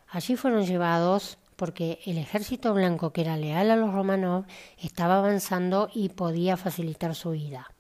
Allí 0.10 0.36
fueron 0.36 0.66
llevados 0.66 1.38
porque 1.56 2.00
el 2.06 2.18
ejército 2.18 2.74
blanco 2.74 3.14
que 3.14 3.22
era 3.22 3.38
leal 3.38 3.72
a 3.72 3.78
los 3.78 3.94
Romanov 3.94 4.44
estaba 4.78 5.20
avanzando 5.20 5.90
y 5.94 6.10
podía 6.10 6.58
facilitar 6.58 7.16
su 7.16 7.30
huida. 7.30 7.72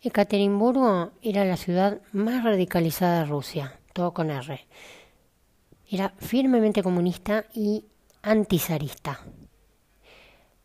Ekaterimburgo 0.00 1.10
era 1.22 1.44
la 1.44 1.56
ciudad 1.56 2.00
más 2.12 2.44
radicalizada 2.44 3.20
de 3.20 3.26
Rusia, 3.26 3.80
todo 3.96 4.12
con 4.12 4.30
R. 4.30 4.60
Era 5.90 6.10
firmemente 6.18 6.82
comunista 6.82 7.46
y 7.54 7.86
antizarista. 8.20 9.20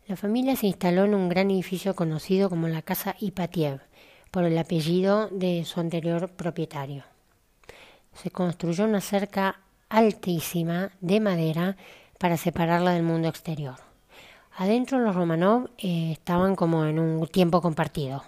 La 0.07 0.17
familia 0.17 0.57
se 0.57 0.67
instaló 0.67 1.05
en 1.05 1.15
un 1.15 1.29
gran 1.29 1.49
edificio 1.49 1.95
conocido 1.95 2.49
como 2.49 2.67
la 2.67 2.81
Casa 2.81 3.15
Ipatiev, 3.21 3.79
por 4.31 4.43
el 4.43 4.57
apellido 4.57 5.29
de 5.29 5.63
su 5.63 5.79
anterior 5.79 6.29
propietario. 6.31 7.05
Se 8.13 8.31
construyó 8.31 8.83
una 8.83 8.99
cerca 8.99 9.61
altísima 9.87 10.91
de 10.99 11.21
madera 11.21 11.77
para 12.17 12.35
separarla 12.35 12.91
del 12.91 13.03
mundo 13.03 13.29
exterior. 13.29 13.75
Adentro 14.57 14.99
los 14.99 15.15
Romanov 15.15 15.69
eh, 15.77 16.11
estaban 16.11 16.57
como 16.57 16.85
en 16.85 16.99
un 16.99 17.25
tiempo 17.27 17.61
compartido. 17.61 18.23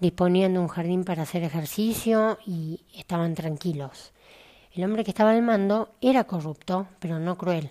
Disponían 0.00 0.52
de 0.52 0.58
un 0.58 0.68
jardín 0.68 1.04
para 1.04 1.22
hacer 1.22 1.42
ejercicio 1.44 2.38
y 2.44 2.82
estaban 2.94 3.34
tranquilos. 3.34 4.13
El 4.74 4.82
hombre 4.82 5.04
que 5.04 5.12
estaba 5.12 5.30
al 5.30 5.42
mando 5.42 5.94
era 6.00 6.24
corrupto, 6.24 6.88
pero 6.98 7.20
no 7.20 7.38
cruel. 7.38 7.70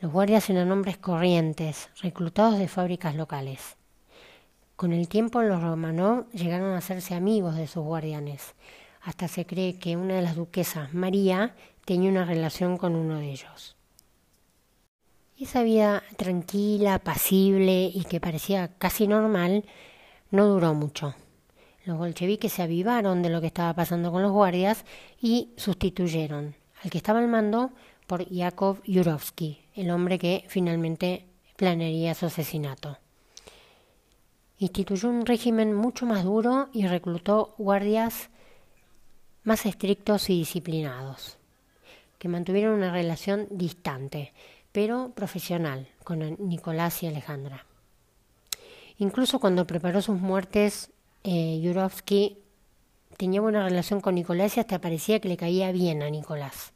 Los 0.00 0.12
guardias 0.12 0.48
eran 0.48 0.70
hombres 0.70 0.96
corrientes, 0.96 1.88
reclutados 2.02 2.56
de 2.56 2.68
fábricas 2.68 3.16
locales. 3.16 3.76
Con 4.76 4.92
el 4.92 5.08
tiempo 5.08 5.42
los 5.42 5.60
Romanov 5.60 6.30
llegaron 6.30 6.72
a 6.72 6.78
hacerse 6.78 7.16
amigos 7.16 7.56
de 7.56 7.66
sus 7.66 7.82
guardianes. 7.82 8.54
Hasta 9.02 9.26
se 9.26 9.44
cree 9.44 9.76
que 9.80 9.96
una 9.96 10.14
de 10.14 10.22
las 10.22 10.36
duquesas, 10.36 10.94
María, 10.94 11.56
tenía 11.84 12.10
una 12.10 12.24
relación 12.24 12.76
con 12.76 12.94
uno 12.94 13.18
de 13.18 13.32
ellos. 13.32 13.74
Esa 15.36 15.64
vida 15.64 16.04
tranquila, 16.16 17.00
pasible 17.00 17.90
y 17.92 18.04
que 18.04 18.20
parecía 18.20 18.68
casi 18.78 19.08
normal 19.08 19.64
no 20.30 20.46
duró 20.46 20.74
mucho. 20.74 21.16
Los 21.86 21.98
bolcheviques 21.98 22.52
se 22.52 22.62
avivaron 22.62 23.22
de 23.22 23.30
lo 23.30 23.40
que 23.40 23.46
estaba 23.46 23.72
pasando 23.72 24.10
con 24.10 24.20
los 24.20 24.32
guardias 24.32 24.84
y 25.22 25.50
sustituyeron 25.56 26.56
al 26.82 26.90
que 26.90 26.98
estaba 26.98 27.20
al 27.20 27.28
mando 27.28 27.70
por 28.08 28.28
Yakov 28.28 28.82
Yurovsky, 28.82 29.60
el 29.76 29.90
hombre 29.90 30.18
que 30.18 30.44
finalmente 30.48 31.26
planearía 31.54 32.14
su 32.14 32.26
asesinato. 32.26 32.98
Instituyó 34.58 35.08
un 35.08 35.26
régimen 35.26 35.74
mucho 35.74 36.06
más 36.06 36.24
duro 36.24 36.70
y 36.72 36.88
reclutó 36.88 37.54
guardias 37.56 38.30
más 39.44 39.64
estrictos 39.64 40.28
y 40.28 40.38
disciplinados, 40.38 41.38
que 42.18 42.26
mantuvieron 42.28 42.74
una 42.74 42.90
relación 42.90 43.46
distante, 43.48 44.32
pero 44.72 45.12
profesional 45.14 45.86
con 46.02 46.36
Nicolás 46.48 47.04
y 47.04 47.06
Alejandra. 47.06 47.64
Incluso 48.98 49.38
cuando 49.38 49.68
preparó 49.68 50.02
sus 50.02 50.18
muertes, 50.18 50.90
eh, 51.26 51.60
Yurovsky 51.60 52.38
tenía 53.18 53.42
buena 53.42 53.62
relación 53.62 54.00
con 54.00 54.14
Nicolás 54.14 54.56
y 54.56 54.60
hasta 54.60 54.80
parecía 54.80 55.20
que 55.20 55.28
le 55.28 55.36
caía 55.36 55.72
bien 55.72 56.02
a 56.02 56.08
Nicolás. 56.08 56.72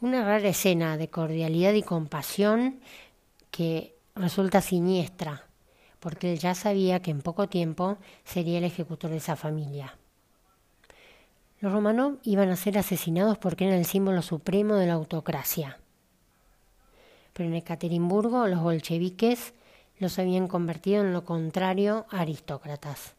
Una 0.00 0.24
rara 0.24 0.48
escena 0.48 0.96
de 0.96 1.08
cordialidad 1.08 1.74
y 1.74 1.82
compasión 1.82 2.80
que 3.50 3.94
resulta 4.16 4.60
siniestra, 4.60 5.46
porque 6.00 6.32
él 6.32 6.38
ya 6.38 6.54
sabía 6.54 7.00
que 7.00 7.10
en 7.10 7.22
poco 7.22 7.48
tiempo 7.48 7.98
sería 8.24 8.58
el 8.58 8.64
ejecutor 8.64 9.10
de 9.10 9.18
esa 9.18 9.36
familia. 9.36 9.96
Los 11.60 11.72
Romanov 11.72 12.18
iban 12.24 12.48
a 12.48 12.56
ser 12.56 12.78
asesinados 12.78 13.38
porque 13.38 13.66
eran 13.66 13.78
el 13.78 13.86
símbolo 13.86 14.22
supremo 14.22 14.74
de 14.74 14.86
la 14.86 14.94
autocracia 14.94 15.78
pero 17.34 17.48
en 17.48 17.56
Ekaterimburgo 17.56 18.46
los 18.46 18.62
bolcheviques 18.62 19.52
los 19.98 20.18
habían 20.18 20.48
convertido 20.48 21.02
en 21.02 21.12
lo 21.12 21.24
contrario 21.24 22.06
a 22.10 22.20
aristócratas. 22.20 23.13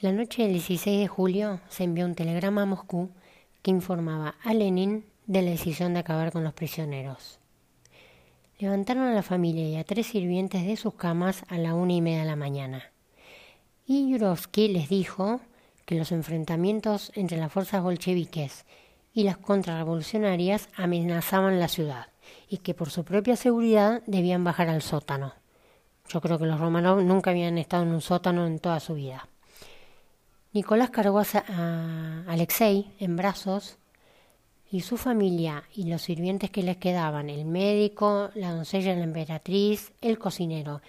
La 0.00 0.10
noche 0.10 0.42
del 0.42 0.52
16 0.52 1.00
de 1.00 1.06
julio 1.06 1.60
se 1.68 1.84
envió 1.84 2.04
un 2.04 2.16
telegrama 2.16 2.62
a 2.62 2.66
Moscú 2.66 3.10
que 3.62 3.70
informaba 3.70 4.34
a 4.42 4.52
Lenin 4.52 5.04
de 5.26 5.40
la 5.40 5.52
decisión 5.52 5.94
de 5.94 6.00
acabar 6.00 6.32
con 6.32 6.42
los 6.42 6.52
prisioneros. 6.52 7.38
Levantaron 8.58 9.04
a 9.04 9.14
la 9.14 9.22
familia 9.22 9.68
y 9.68 9.76
a 9.76 9.84
tres 9.84 10.08
sirvientes 10.08 10.66
de 10.66 10.76
sus 10.76 10.94
camas 10.94 11.44
a 11.48 11.58
la 11.58 11.74
una 11.74 11.92
y 11.92 12.00
media 12.00 12.20
de 12.20 12.24
la 12.26 12.34
mañana. 12.36 12.90
Y 13.86 14.10
Yurovsky 14.10 14.68
les 14.68 14.88
dijo 14.88 15.40
que 15.86 15.94
los 15.94 16.10
enfrentamientos 16.10 17.12
entre 17.14 17.38
las 17.38 17.52
fuerzas 17.52 17.82
bolcheviques 17.82 18.66
y 19.12 19.22
las 19.22 19.36
contrarrevolucionarias 19.36 20.68
amenazaban 20.76 21.60
la 21.60 21.68
ciudad 21.68 22.08
y 22.48 22.58
que 22.58 22.74
por 22.74 22.90
su 22.90 23.04
propia 23.04 23.36
seguridad 23.36 24.02
debían 24.06 24.42
bajar 24.42 24.68
al 24.68 24.82
sótano. 24.82 25.34
Yo 26.08 26.20
creo 26.20 26.38
que 26.38 26.46
los 26.46 26.58
Romanov 26.58 27.00
nunca 27.02 27.30
habían 27.30 27.58
estado 27.58 27.84
en 27.84 27.90
un 27.90 28.00
sótano 28.00 28.44
en 28.46 28.58
toda 28.58 28.80
su 28.80 28.94
vida. 28.94 29.28
Nicolás 30.54 30.90
cargó 30.90 31.18
a 31.20 32.24
Alexei 32.28 32.86
en 33.00 33.16
brazos 33.16 33.76
y 34.70 34.82
su 34.82 34.96
familia 34.96 35.64
y 35.74 35.90
los 35.90 36.02
sirvientes 36.02 36.48
que 36.48 36.62
les 36.62 36.76
quedaban, 36.76 37.28
el 37.28 37.44
médico, 37.44 38.30
la 38.36 38.52
doncella 38.52 38.94
la 38.94 39.02
emperatriz, 39.02 39.92
el 40.00 40.16
cocinero 40.20 40.80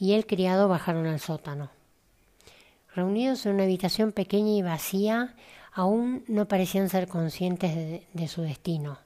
y 0.00 0.14
el 0.14 0.26
criado 0.26 0.66
bajaron 0.68 1.06
al 1.06 1.20
sótano. 1.20 1.70
Reunidos 2.92 3.46
en 3.46 3.54
una 3.54 3.62
habitación 3.62 4.10
pequeña 4.10 4.50
y 4.50 4.62
vacía, 4.62 5.36
aún 5.72 6.24
no 6.26 6.48
parecían 6.48 6.88
ser 6.88 7.06
conscientes 7.06 8.02
de, 8.12 8.28
su 8.28 8.42
destino. 8.42 8.98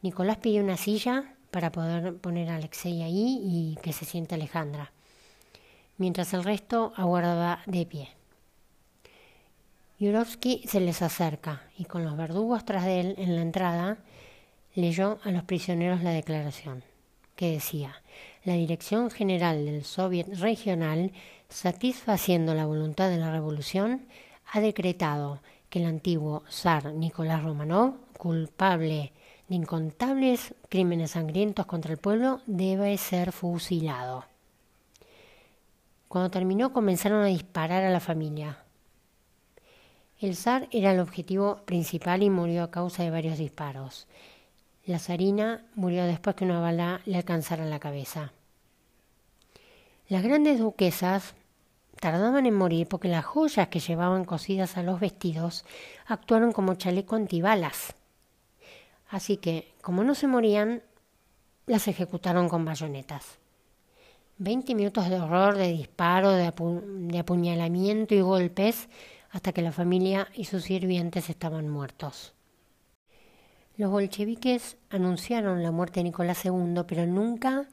Nicolás 0.00 0.38
pidió 0.38 0.62
una 0.62 0.78
silla 0.78 1.34
para 1.50 1.70
poder 1.70 2.16
poner 2.16 2.48
a 2.48 2.56
Alexei 2.56 3.02
ahí 3.02 3.38
y 3.42 3.78
que 3.82 3.92
se 3.92 4.06
siente 4.06 4.34
Alejandra, 4.34 4.92
mientras 5.98 6.32
el 6.32 6.42
resto 6.42 6.94
aguardaba 6.96 7.60
de 7.66 7.84
pie. 7.84 8.15
Yurovsky 9.98 10.62
se 10.68 10.80
les 10.80 11.00
acerca 11.00 11.62
y 11.78 11.86
con 11.86 12.04
los 12.04 12.18
verdugos 12.18 12.66
tras 12.66 12.84
de 12.84 13.00
él 13.00 13.14
en 13.16 13.34
la 13.34 13.40
entrada 13.40 13.96
leyó 14.74 15.18
a 15.24 15.30
los 15.30 15.42
prisioneros 15.44 16.02
la 16.02 16.10
declaración, 16.10 16.84
que 17.34 17.52
decía 17.52 18.02
la 18.44 18.52
Dirección 18.52 19.10
General 19.10 19.64
del 19.64 19.84
Soviet 19.84 20.26
Regional, 20.38 21.12
satisfaciendo 21.48 22.52
la 22.52 22.66
voluntad 22.66 23.08
de 23.08 23.16
la 23.16 23.32
Revolución, 23.32 24.06
ha 24.52 24.60
decretado 24.60 25.40
que 25.70 25.78
el 25.78 25.86
antiguo 25.86 26.44
zar 26.50 26.92
Nicolás 26.92 27.42
Romanov, 27.42 27.94
culpable 28.18 29.12
de 29.48 29.54
incontables 29.54 30.54
crímenes 30.68 31.12
sangrientos 31.12 31.64
contra 31.64 31.92
el 31.92 31.98
pueblo, 31.98 32.42
debe 32.46 32.98
ser 32.98 33.32
fusilado. 33.32 34.26
Cuando 36.06 36.30
terminó 36.30 36.74
comenzaron 36.74 37.22
a 37.22 37.26
disparar 37.26 37.82
a 37.82 37.90
la 37.90 38.00
familia. 38.00 38.65
El 40.18 40.34
zar 40.34 40.66
era 40.70 40.92
el 40.92 41.00
objetivo 41.00 41.56
principal 41.66 42.22
y 42.22 42.30
murió 42.30 42.62
a 42.62 42.70
causa 42.70 43.02
de 43.02 43.10
varios 43.10 43.36
disparos. 43.36 44.06
La 44.86 44.98
zarina 44.98 45.62
murió 45.74 46.04
después 46.04 46.36
que 46.36 46.44
una 46.44 46.60
bala 46.60 47.02
le 47.04 47.18
alcanzara 47.18 47.66
la 47.66 47.80
cabeza. 47.80 48.32
Las 50.08 50.22
grandes 50.22 50.58
duquesas 50.58 51.34
tardaban 52.00 52.46
en 52.46 52.54
morir 52.54 52.86
porque 52.88 53.08
las 53.08 53.26
joyas 53.26 53.68
que 53.68 53.80
llevaban 53.80 54.24
cosidas 54.24 54.78
a 54.78 54.82
los 54.82 55.00
vestidos 55.00 55.64
actuaron 56.06 56.52
como 56.52 56.74
chaleco 56.74 57.16
antibalas. 57.16 57.94
Así 59.10 59.36
que, 59.36 59.72
como 59.82 60.02
no 60.02 60.14
se 60.14 60.28
morían, 60.28 60.82
las 61.66 61.88
ejecutaron 61.88 62.48
con 62.48 62.64
bayonetas. 62.64 63.38
Veinte 64.38 64.74
minutos 64.74 65.10
de 65.10 65.20
horror, 65.20 65.56
de 65.56 65.68
disparo, 65.68 66.30
de, 66.30 66.52
de 66.52 67.18
apuñalamiento 67.18 68.14
y 68.14 68.20
golpes, 68.20 68.88
hasta 69.36 69.52
que 69.52 69.60
la 69.60 69.70
familia 69.70 70.28
y 70.34 70.46
sus 70.46 70.64
sirvientes 70.64 71.28
estaban 71.28 71.68
muertos. 71.68 72.32
Los 73.76 73.90
bolcheviques 73.90 74.78
anunciaron 74.88 75.62
la 75.62 75.70
muerte 75.72 76.00
de 76.00 76.04
Nicolás 76.04 76.42
II, 76.46 76.84
pero 76.88 77.06
nunca 77.06 77.68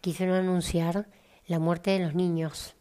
quisieron 0.00 0.36
anunciar 0.36 1.08
la 1.48 1.58
muerte 1.58 1.90
de 1.90 1.98
los 1.98 2.14
niños. 2.14 2.76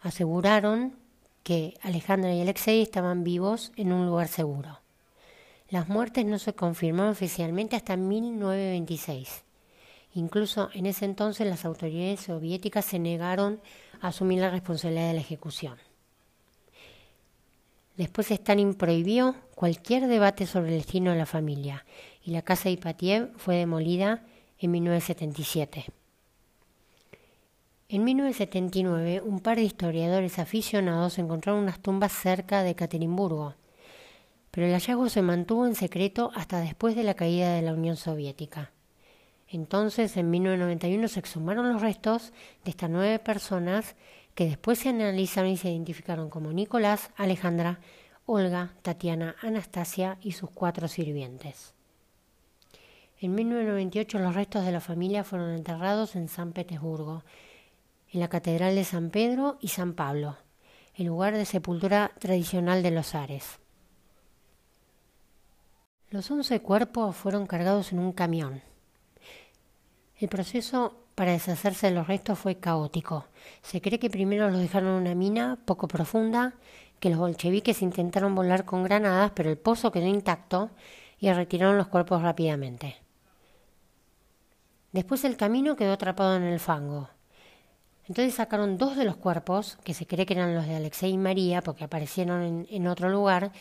Aseguraron 0.00 0.96
que 1.42 1.74
Alejandra 1.82 2.32
y 2.32 2.40
Alexei 2.40 2.80
estaban 2.80 3.24
vivos 3.24 3.72
en 3.76 3.92
un 3.92 4.06
lugar 4.06 4.28
seguro. 4.28 4.80
Las 5.68 5.90
muertes 5.90 6.24
no 6.24 6.38
se 6.38 6.54
confirmaron 6.54 7.12
oficialmente 7.12 7.76
hasta 7.76 7.98
1926. 7.98 9.44
Incluso 10.14 10.70
en 10.72 10.86
ese 10.86 11.04
entonces 11.04 11.46
las 11.46 11.66
autoridades 11.66 12.20
soviéticas 12.20 12.86
se 12.86 12.98
negaron 12.98 13.60
a 14.00 14.08
asumir 14.08 14.40
la 14.40 14.48
responsabilidad 14.48 15.08
de 15.08 15.14
la 15.14 15.20
ejecución. 15.20 15.83
Después 17.96 18.30
Stalin 18.30 18.74
prohibió 18.74 19.36
cualquier 19.54 20.08
debate 20.08 20.46
sobre 20.46 20.70
el 20.70 20.78
destino 20.78 21.12
de 21.12 21.18
la 21.18 21.26
familia 21.26 21.84
y 22.24 22.32
la 22.32 22.42
casa 22.42 22.64
de 22.64 22.72
Ipatiev 22.72 23.32
fue 23.36 23.56
demolida 23.56 24.24
en 24.58 24.72
1977. 24.72 25.84
En 27.88 28.02
1979, 28.02 29.20
un 29.20 29.38
par 29.38 29.58
de 29.58 29.62
historiadores 29.62 30.40
aficionados 30.40 31.18
encontraron 31.18 31.62
unas 31.62 31.78
tumbas 31.80 32.12
cerca 32.12 32.64
de 32.64 32.70
Ekaterimburgo, 32.70 33.54
pero 34.50 34.66
el 34.66 34.72
hallazgo 34.72 35.08
se 35.08 35.22
mantuvo 35.22 35.66
en 35.66 35.76
secreto 35.76 36.32
hasta 36.34 36.60
después 36.60 36.96
de 36.96 37.04
la 37.04 37.14
caída 37.14 37.54
de 37.54 37.62
la 37.62 37.74
Unión 37.74 37.96
Soviética. 37.96 38.72
Entonces, 39.48 40.16
en 40.16 40.30
1991, 40.30 41.06
se 41.06 41.20
exhumaron 41.20 41.72
los 41.72 41.82
restos 41.82 42.32
de 42.64 42.70
estas 42.70 42.90
nueve 42.90 43.20
personas 43.20 43.94
que 44.34 44.46
después 44.46 44.78
se 44.78 44.88
analizaron 44.88 45.50
y 45.50 45.56
se 45.56 45.70
identificaron 45.70 46.28
como 46.30 46.52
Nicolás, 46.52 47.10
Alejandra, 47.16 47.80
Olga, 48.26 48.74
Tatiana, 48.82 49.36
Anastasia 49.42 50.18
y 50.20 50.32
sus 50.32 50.50
cuatro 50.50 50.88
sirvientes. 50.88 51.74
En 53.20 53.34
1998 53.34 54.18
los 54.18 54.34
restos 54.34 54.64
de 54.64 54.72
la 54.72 54.80
familia 54.80 55.24
fueron 55.24 55.50
enterrados 55.52 56.16
en 56.16 56.28
San 56.28 56.52
Petersburgo, 56.52 57.22
en 58.12 58.20
la 58.20 58.28
Catedral 58.28 58.74
de 58.74 58.84
San 58.84 59.10
Pedro 59.10 59.56
y 59.60 59.68
San 59.68 59.94
Pablo, 59.94 60.36
el 60.94 61.06
lugar 61.06 61.34
de 61.34 61.44
sepultura 61.44 62.12
tradicional 62.18 62.82
de 62.82 62.90
los 62.90 63.14
Ares. 63.14 63.60
Los 66.10 66.30
once 66.30 66.60
cuerpos 66.60 67.16
fueron 67.16 67.46
cargados 67.46 67.92
en 67.92 67.98
un 67.98 68.12
camión. 68.12 68.62
El 70.16 70.28
proceso 70.28 71.03
para 71.14 71.32
deshacerse 71.32 71.88
de 71.88 71.94
los 71.94 72.06
restos 72.06 72.38
fue 72.38 72.56
caótico. 72.56 73.26
Se 73.62 73.80
cree 73.80 73.98
que 73.98 74.10
primero 74.10 74.50
los 74.50 74.60
dejaron 74.60 74.90
en 74.90 75.02
una 75.02 75.14
mina 75.14 75.58
poco 75.64 75.86
profunda, 75.88 76.54
que 77.00 77.10
los 77.10 77.18
bolcheviques 77.18 77.82
intentaron 77.82 78.34
volar 78.34 78.64
con 78.64 78.82
granadas, 78.82 79.32
pero 79.34 79.50
el 79.50 79.58
pozo 79.58 79.92
quedó 79.92 80.06
intacto 80.06 80.70
y 81.18 81.32
retiraron 81.32 81.76
los 81.76 81.88
cuerpos 81.88 82.22
rápidamente. 82.22 82.96
Después 84.92 85.24
el 85.24 85.36
camino 85.36 85.76
quedó 85.76 85.92
atrapado 85.92 86.36
en 86.36 86.44
el 86.44 86.60
fango. 86.60 87.08
Entonces 88.06 88.34
sacaron 88.34 88.76
dos 88.78 88.96
de 88.96 89.04
los 89.04 89.16
cuerpos, 89.16 89.78
que 89.82 89.94
se 89.94 90.06
cree 90.06 90.26
que 90.26 90.34
eran 90.34 90.54
los 90.54 90.66
de 90.66 90.76
Alexei 90.76 91.10
y 91.12 91.18
María, 91.18 91.62
porque 91.62 91.84
aparecieron 91.84 92.42
en, 92.42 92.66
en 92.70 92.86
otro 92.86 93.08
lugar, 93.08 93.52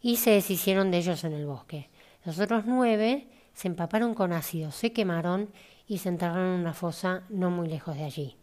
y 0.00 0.16
se 0.16 0.30
deshicieron 0.30 0.90
de 0.90 0.98
ellos 0.98 1.24
en 1.24 1.32
el 1.32 1.46
bosque. 1.46 1.88
Los 2.24 2.38
otros 2.38 2.64
nueve 2.66 3.28
se 3.54 3.68
empaparon 3.68 4.14
con 4.14 4.32
ácido, 4.32 4.72
se 4.72 4.92
quemaron 4.92 5.48
y 5.86 5.98
se 5.98 6.08
enterraron 6.08 6.54
en 6.54 6.60
una 6.60 6.74
fosa 6.74 7.24
no 7.28 7.50
muy 7.50 7.68
lejos 7.68 7.96
de 7.96 8.04
allí. 8.04 8.36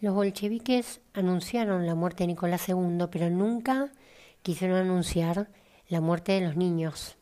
Los 0.00 0.14
bolcheviques 0.14 1.00
anunciaron 1.14 1.86
la 1.86 1.94
muerte 1.94 2.24
de 2.24 2.28
Nicolás 2.28 2.68
II, 2.68 3.06
pero 3.10 3.30
nunca 3.30 3.92
quisieron 4.42 4.76
anunciar 4.76 5.48
la 5.88 6.00
muerte 6.00 6.32
de 6.32 6.40
los 6.40 6.56
niños. 6.56 7.16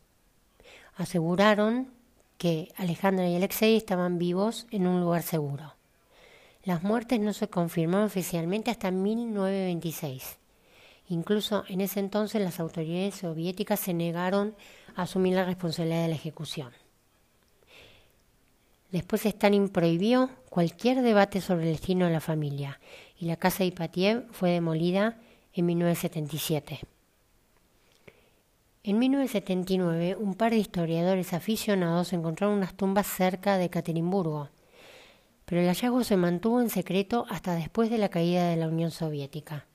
Aseguraron 0.95 1.91
que 2.37 2.71
Alejandra 2.75 3.27
y 3.27 3.35
Alexei 3.35 3.75
estaban 3.75 4.17
vivos 4.17 4.65
en 4.71 4.87
un 4.87 4.99
lugar 4.99 5.21
seguro. 5.21 5.75
Las 6.63 6.81
muertes 6.81 7.19
no 7.19 7.33
se 7.33 7.49
confirmaron 7.49 8.07
oficialmente 8.07 8.71
hasta 8.71 8.89
1926. 8.89 10.39
Incluso 11.09 11.63
en 11.67 11.81
ese 11.81 11.99
entonces 11.99 12.41
las 12.41 12.59
autoridades 12.59 13.15
soviéticas 13.15 13.79
se 13.79 13.93
negaron 13.93 14.55
a 14.95 15.03
asumir 15.03 15.35
la 15.35 15.45
responsabilidad 15.45 16.03
de 16.03 16.09
la 16.09 16.15
ejecución. 16.15 16.71
Después 18.91 19.25
Stalin 19.25 19.69
prohibió 19.69 20.29
cualquier 20.49 21.01
debate 21.01 21.39
sobre 21.39 21.67
el 21.67 21.73
destino 21.73 22.05
de 22.05 22.11
la 22.11 22.19
familia 22.19 22.79
y 23.17 23.25
la 23.25 23.37
casa 23.37 23.59
de 23.59 23.67
Ipatiev 23.67 24.27
fue 24.31 24.51
demolida 24.51 25.17
en 25.53 25.65
1977. 25.65 26.79
En 28.83 28.99
1979, 28.99 30.15
un 30.19 30.33
par 30.33 30.51
de 30.51 30.57
historiadores 30.57 31.33
aficionados 31.33 32.13
encontraron 32.13 32.57
unas 32.57 32.73
tumbas 32.73 33.07
cerca 33.07 33.57
de 33.57 33.65
Ekaterimburgo, 33.65 34.49
pero 35.45 35.61
el 35.61 35.67
hallazgo 35.67 36.03
se 36.03 36.17
mantuvo 36.17 36.61
en 36.61 36.69
secreto 36.69 37.25
hasta 37.29 37.55
después 37.55 37.89
de 37.89 37.97
la 37.97 38.09
caída 38.09 38.49
de 38.49 38.57
la 38.57 38.67
Unión 38.67 38.91
Soviética. 38.91 39.67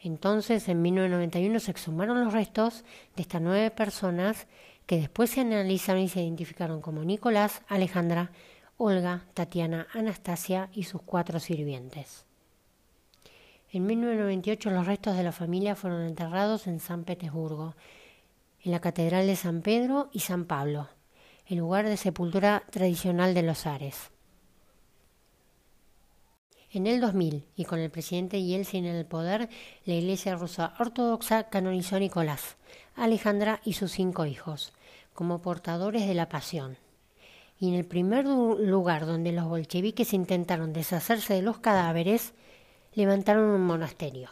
Entonces, 0.00 0.68
en 0.68 0.80
1991 0.80 1.58
se 1.60 1.70
exhumaron 1.72 2.24
los 2.24 2.32
restos 2.32 2.84
de 3.16 3.22
estas 3.22 3.42
nueve 3.42 3.70
personas 3.72 4.46
que 4.88 4.96
después 4.96 5.28
se 5.28 5.42
analizaron 5.42 6.00
y 6.00 6.08
se 6.08 6.22
identificaron 6.22 6.80
como 6.80 7.04
Nicolás, 7.04 7.60
Alejandra, 7.68 8.32
Olga, 8.78 9.26
Tatiana, 9.34 9.86
Anastasia 9.92 10.70
y 10.72 10.84
sus 10.84 11.02
cuatro 11.02 11.40
sirvientes. 11.40 12.24
En 13.70 13.84
1998 13.84 14.70
los 14.70 14.86
restos 14.86 15.14
de 15.14 15.24
la 15.24 15.32
familia 15.32 15.76
fueron 15.76 16.06
enterrados 16.06 16.66
en 16.66 16.80
San 16.80 17.04
Petersburgo, 17.04 17.76
en 18.62 18.72
la 18.72 18.80
Catedral 18.80 19.26
de 19.26 19.36
San 19.36 19.60
Pedro 19.60 20.08
y 20.10 20.20
San 20.20 20.46
Pablo, 20.46 20.88
el 21.46 21.58
lugar 21.58 21.86
de 21.86 21.98
sepultura 21.98 22.62
tradicional 22.70 23.34
de 23.34 23.42
los 23.42 23.66
Ares. 23.66 24.10
En 26.70 26.86
el 26.86 27.02
2000, 27.02 27.44
y 27.56 27.64
con 27.66 27.78
el 27.78 27.90
presidente 27.90 28.42
Yeltsin 28.42 28.86
en 28.86 28.94
el 28.94 29.04
poder, 29.04 29.50
la 29.84 29.94
Iglesia 29.94 30.34
rusa 30.34 30.72
ortodoxa 30.78 31.50
canonizó 31.50 31.96
a 31.96 32.00
Nicolás, 32.00 32.56
Alejandra 32.96 33.60
y 33.64 33.74
sus 33.74 33.92
cinco 33.92 34.24
hijos, 34.24 34.72
como 35.18 35.42
portadores 35.42 36.06
de 36.06 36.14
la 36.14 36.28
pasión. 36.28 36.78
Y 37.58 37.70
en 37.70 37.74
el 37.74 37.84
primer 37.84 38.24
lugar 38.24 39.04
donde 39.04 39.32
los 39.32 39.48
bolcheviques 39.48 40.12
intentaron 40.12 40.72
deshacerse 40.72 41.34
de 41.34 41.42
los 41.42 41.58
cadáveres, 41.58 42.34
levantaron 42.94 43.50
un 43.50 43.62
monasterio, 43.62 44.30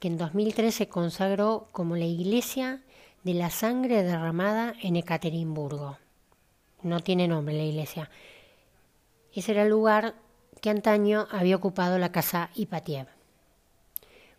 que 0.00 0.08
en 0.08 0.18
2003 0.18 0.74
se 0.74 0.88
consagró 0.88 1.68
como 1.70 1.94
la 1.94 2.04
iglesia 2.04 2.82
de 3.22 3.34
la 3.34 3.50
sangre 3.50 4.02
derramada 4.02 4.74
en 4.82 4.96
Ekaterimburgo. 4.96 5.98
No 6.82 6.98
tiene 6.98 7.28
nombre 7.28 7.54
la 7.54 7.62
iglesia. 7.62 8.10
Ese 9.32 9.52
era 9.52 9.62
el 9.62 9.68
lugar 9.68 10.16
que 10.60 10.70
antaño 10.70 11.28
había 11.30 11.54
ocupado 11.54 11.96
la 11.98 12.10
casa 12.10 12.50
Ipatiev. 12.56 13.06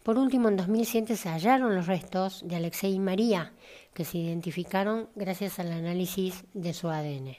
Por 0.03 0.17
último, 0.17 0.49
en 0.49 0.57
2007 0.57 1.15
se 1.15 1.29
hallaron 1.29 1.73
los 1.73 1.87
restos 1.87 2.41
de 2.45 2.57
Alexei 2.57 2.95
y 2.95 2.99
María, 2.99 3.53
que 3.93 4.05
se 4.05 4.17
identificaron 4.17 5.09
gracias 5.15 5.59
al 5.59 5.71
análisis 5.71 6.43
de 6.53 6.73
su 6.73 6.89
ADN. 6.89 7.37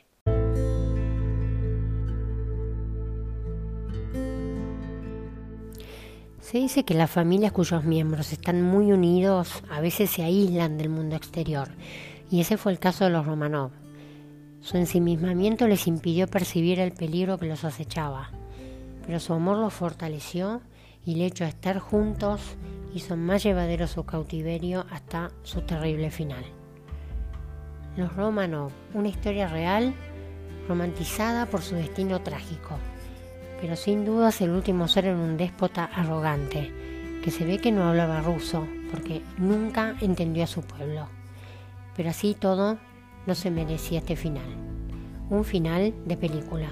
Se 6.40 6.58
dice 6.58 6.84
que 6.84 6.94
las 6.94 7.10
familias 7.10 7.52
cuyos 7.52 7.84
miembros 7.84 8.32
están 8.32 8.62
muy 8.62 8.92
unidos 8.92 9.62
a 9.70 9.80
veces 9.80 10.10
se 10.10 10.22
aíslan 10.22 10.78
del 10.78 10.88
mundo 10.88 11.16
exterior, 11.16 11.68
y 12.30 12.40
ese 12.40 12.56
fue 12.56 12.70
el 12.70 12.78
caso 12.78 13.04
de 13.04 13.10
los 13.10 13.26
Romanov. 13.26 13.70
Su 14.60 14.76
ensimismamiento 14.76 15.66
les 15.66 15.86
impidió 15.86 16.26
percibir 16.26 16.80
el 16.80 16.92
peligro 16.92 17.38
que 17.38 17.46
los 17.46 17.64
acechaba, 17.64 18.30
pero 19.06 19.20
su 19.20 19.32
amor 19.32 19.58
los 19.58 19.74
fortaleció 19.74 20.60
y 21.04 21.14
el 21.14 21.22
hecho 21.22 21.44
de 21.44 21.50
estar 21.50 21.78
juntos 21.78 22.40
hizo 22.94 23.16
más 23.16 23.42
llevadero 23.42 23.86
su 23.86 24.04
cautiverio 24.04 24.86
hasta 24.90 25.30
su 25.42 25.62
terrible 25.62 26.10
final. 26.10 26.44
Los 27.96 28.14
Romanov, 28.14 28.70
una 28.92 29.08
historia 29.08 29.48
real 29.48 29.94
romantizada 30.68 31.46
por 31.46 31.62
su 31.62 31.74
destino 31.74 32.20
trágico, 32.22 32.76
pero 33.60 33.76
sin 33.76 34.04
dudas 34.04 34.40
el 34.40 34.50
último 34.50 34.88
ser 34.88 35.06
en 35.06 35.16
un 35.16 35.36
déspota 35.36 35.84
arrogante, 35.84 36.72
que 37.22 37.30
se 37.30 37.44
ve 37.44 37.58
que 37.58 37.72
no 37.72 37.88
hablaba 37.88 38.20
ruso 38.20 38.66
porque 38.90 39.22
nunca 39.38 39.96
entendió 40.00 40.44
a 40.44 40.48
su 40.48 40.62
pueblo. 40.62 41.08
Pero 41.96 42.10
así 42.10 42.34
todo 42.34 42.78
no 43.26 43.34
se 43.34 43.50
merecía 43.50 44.00
este 44.00 44.16
final, 44.16 44.46
un 45.30 45.44
final 45.44 45.94
de 46.04 46.16
película. 46.16 46.68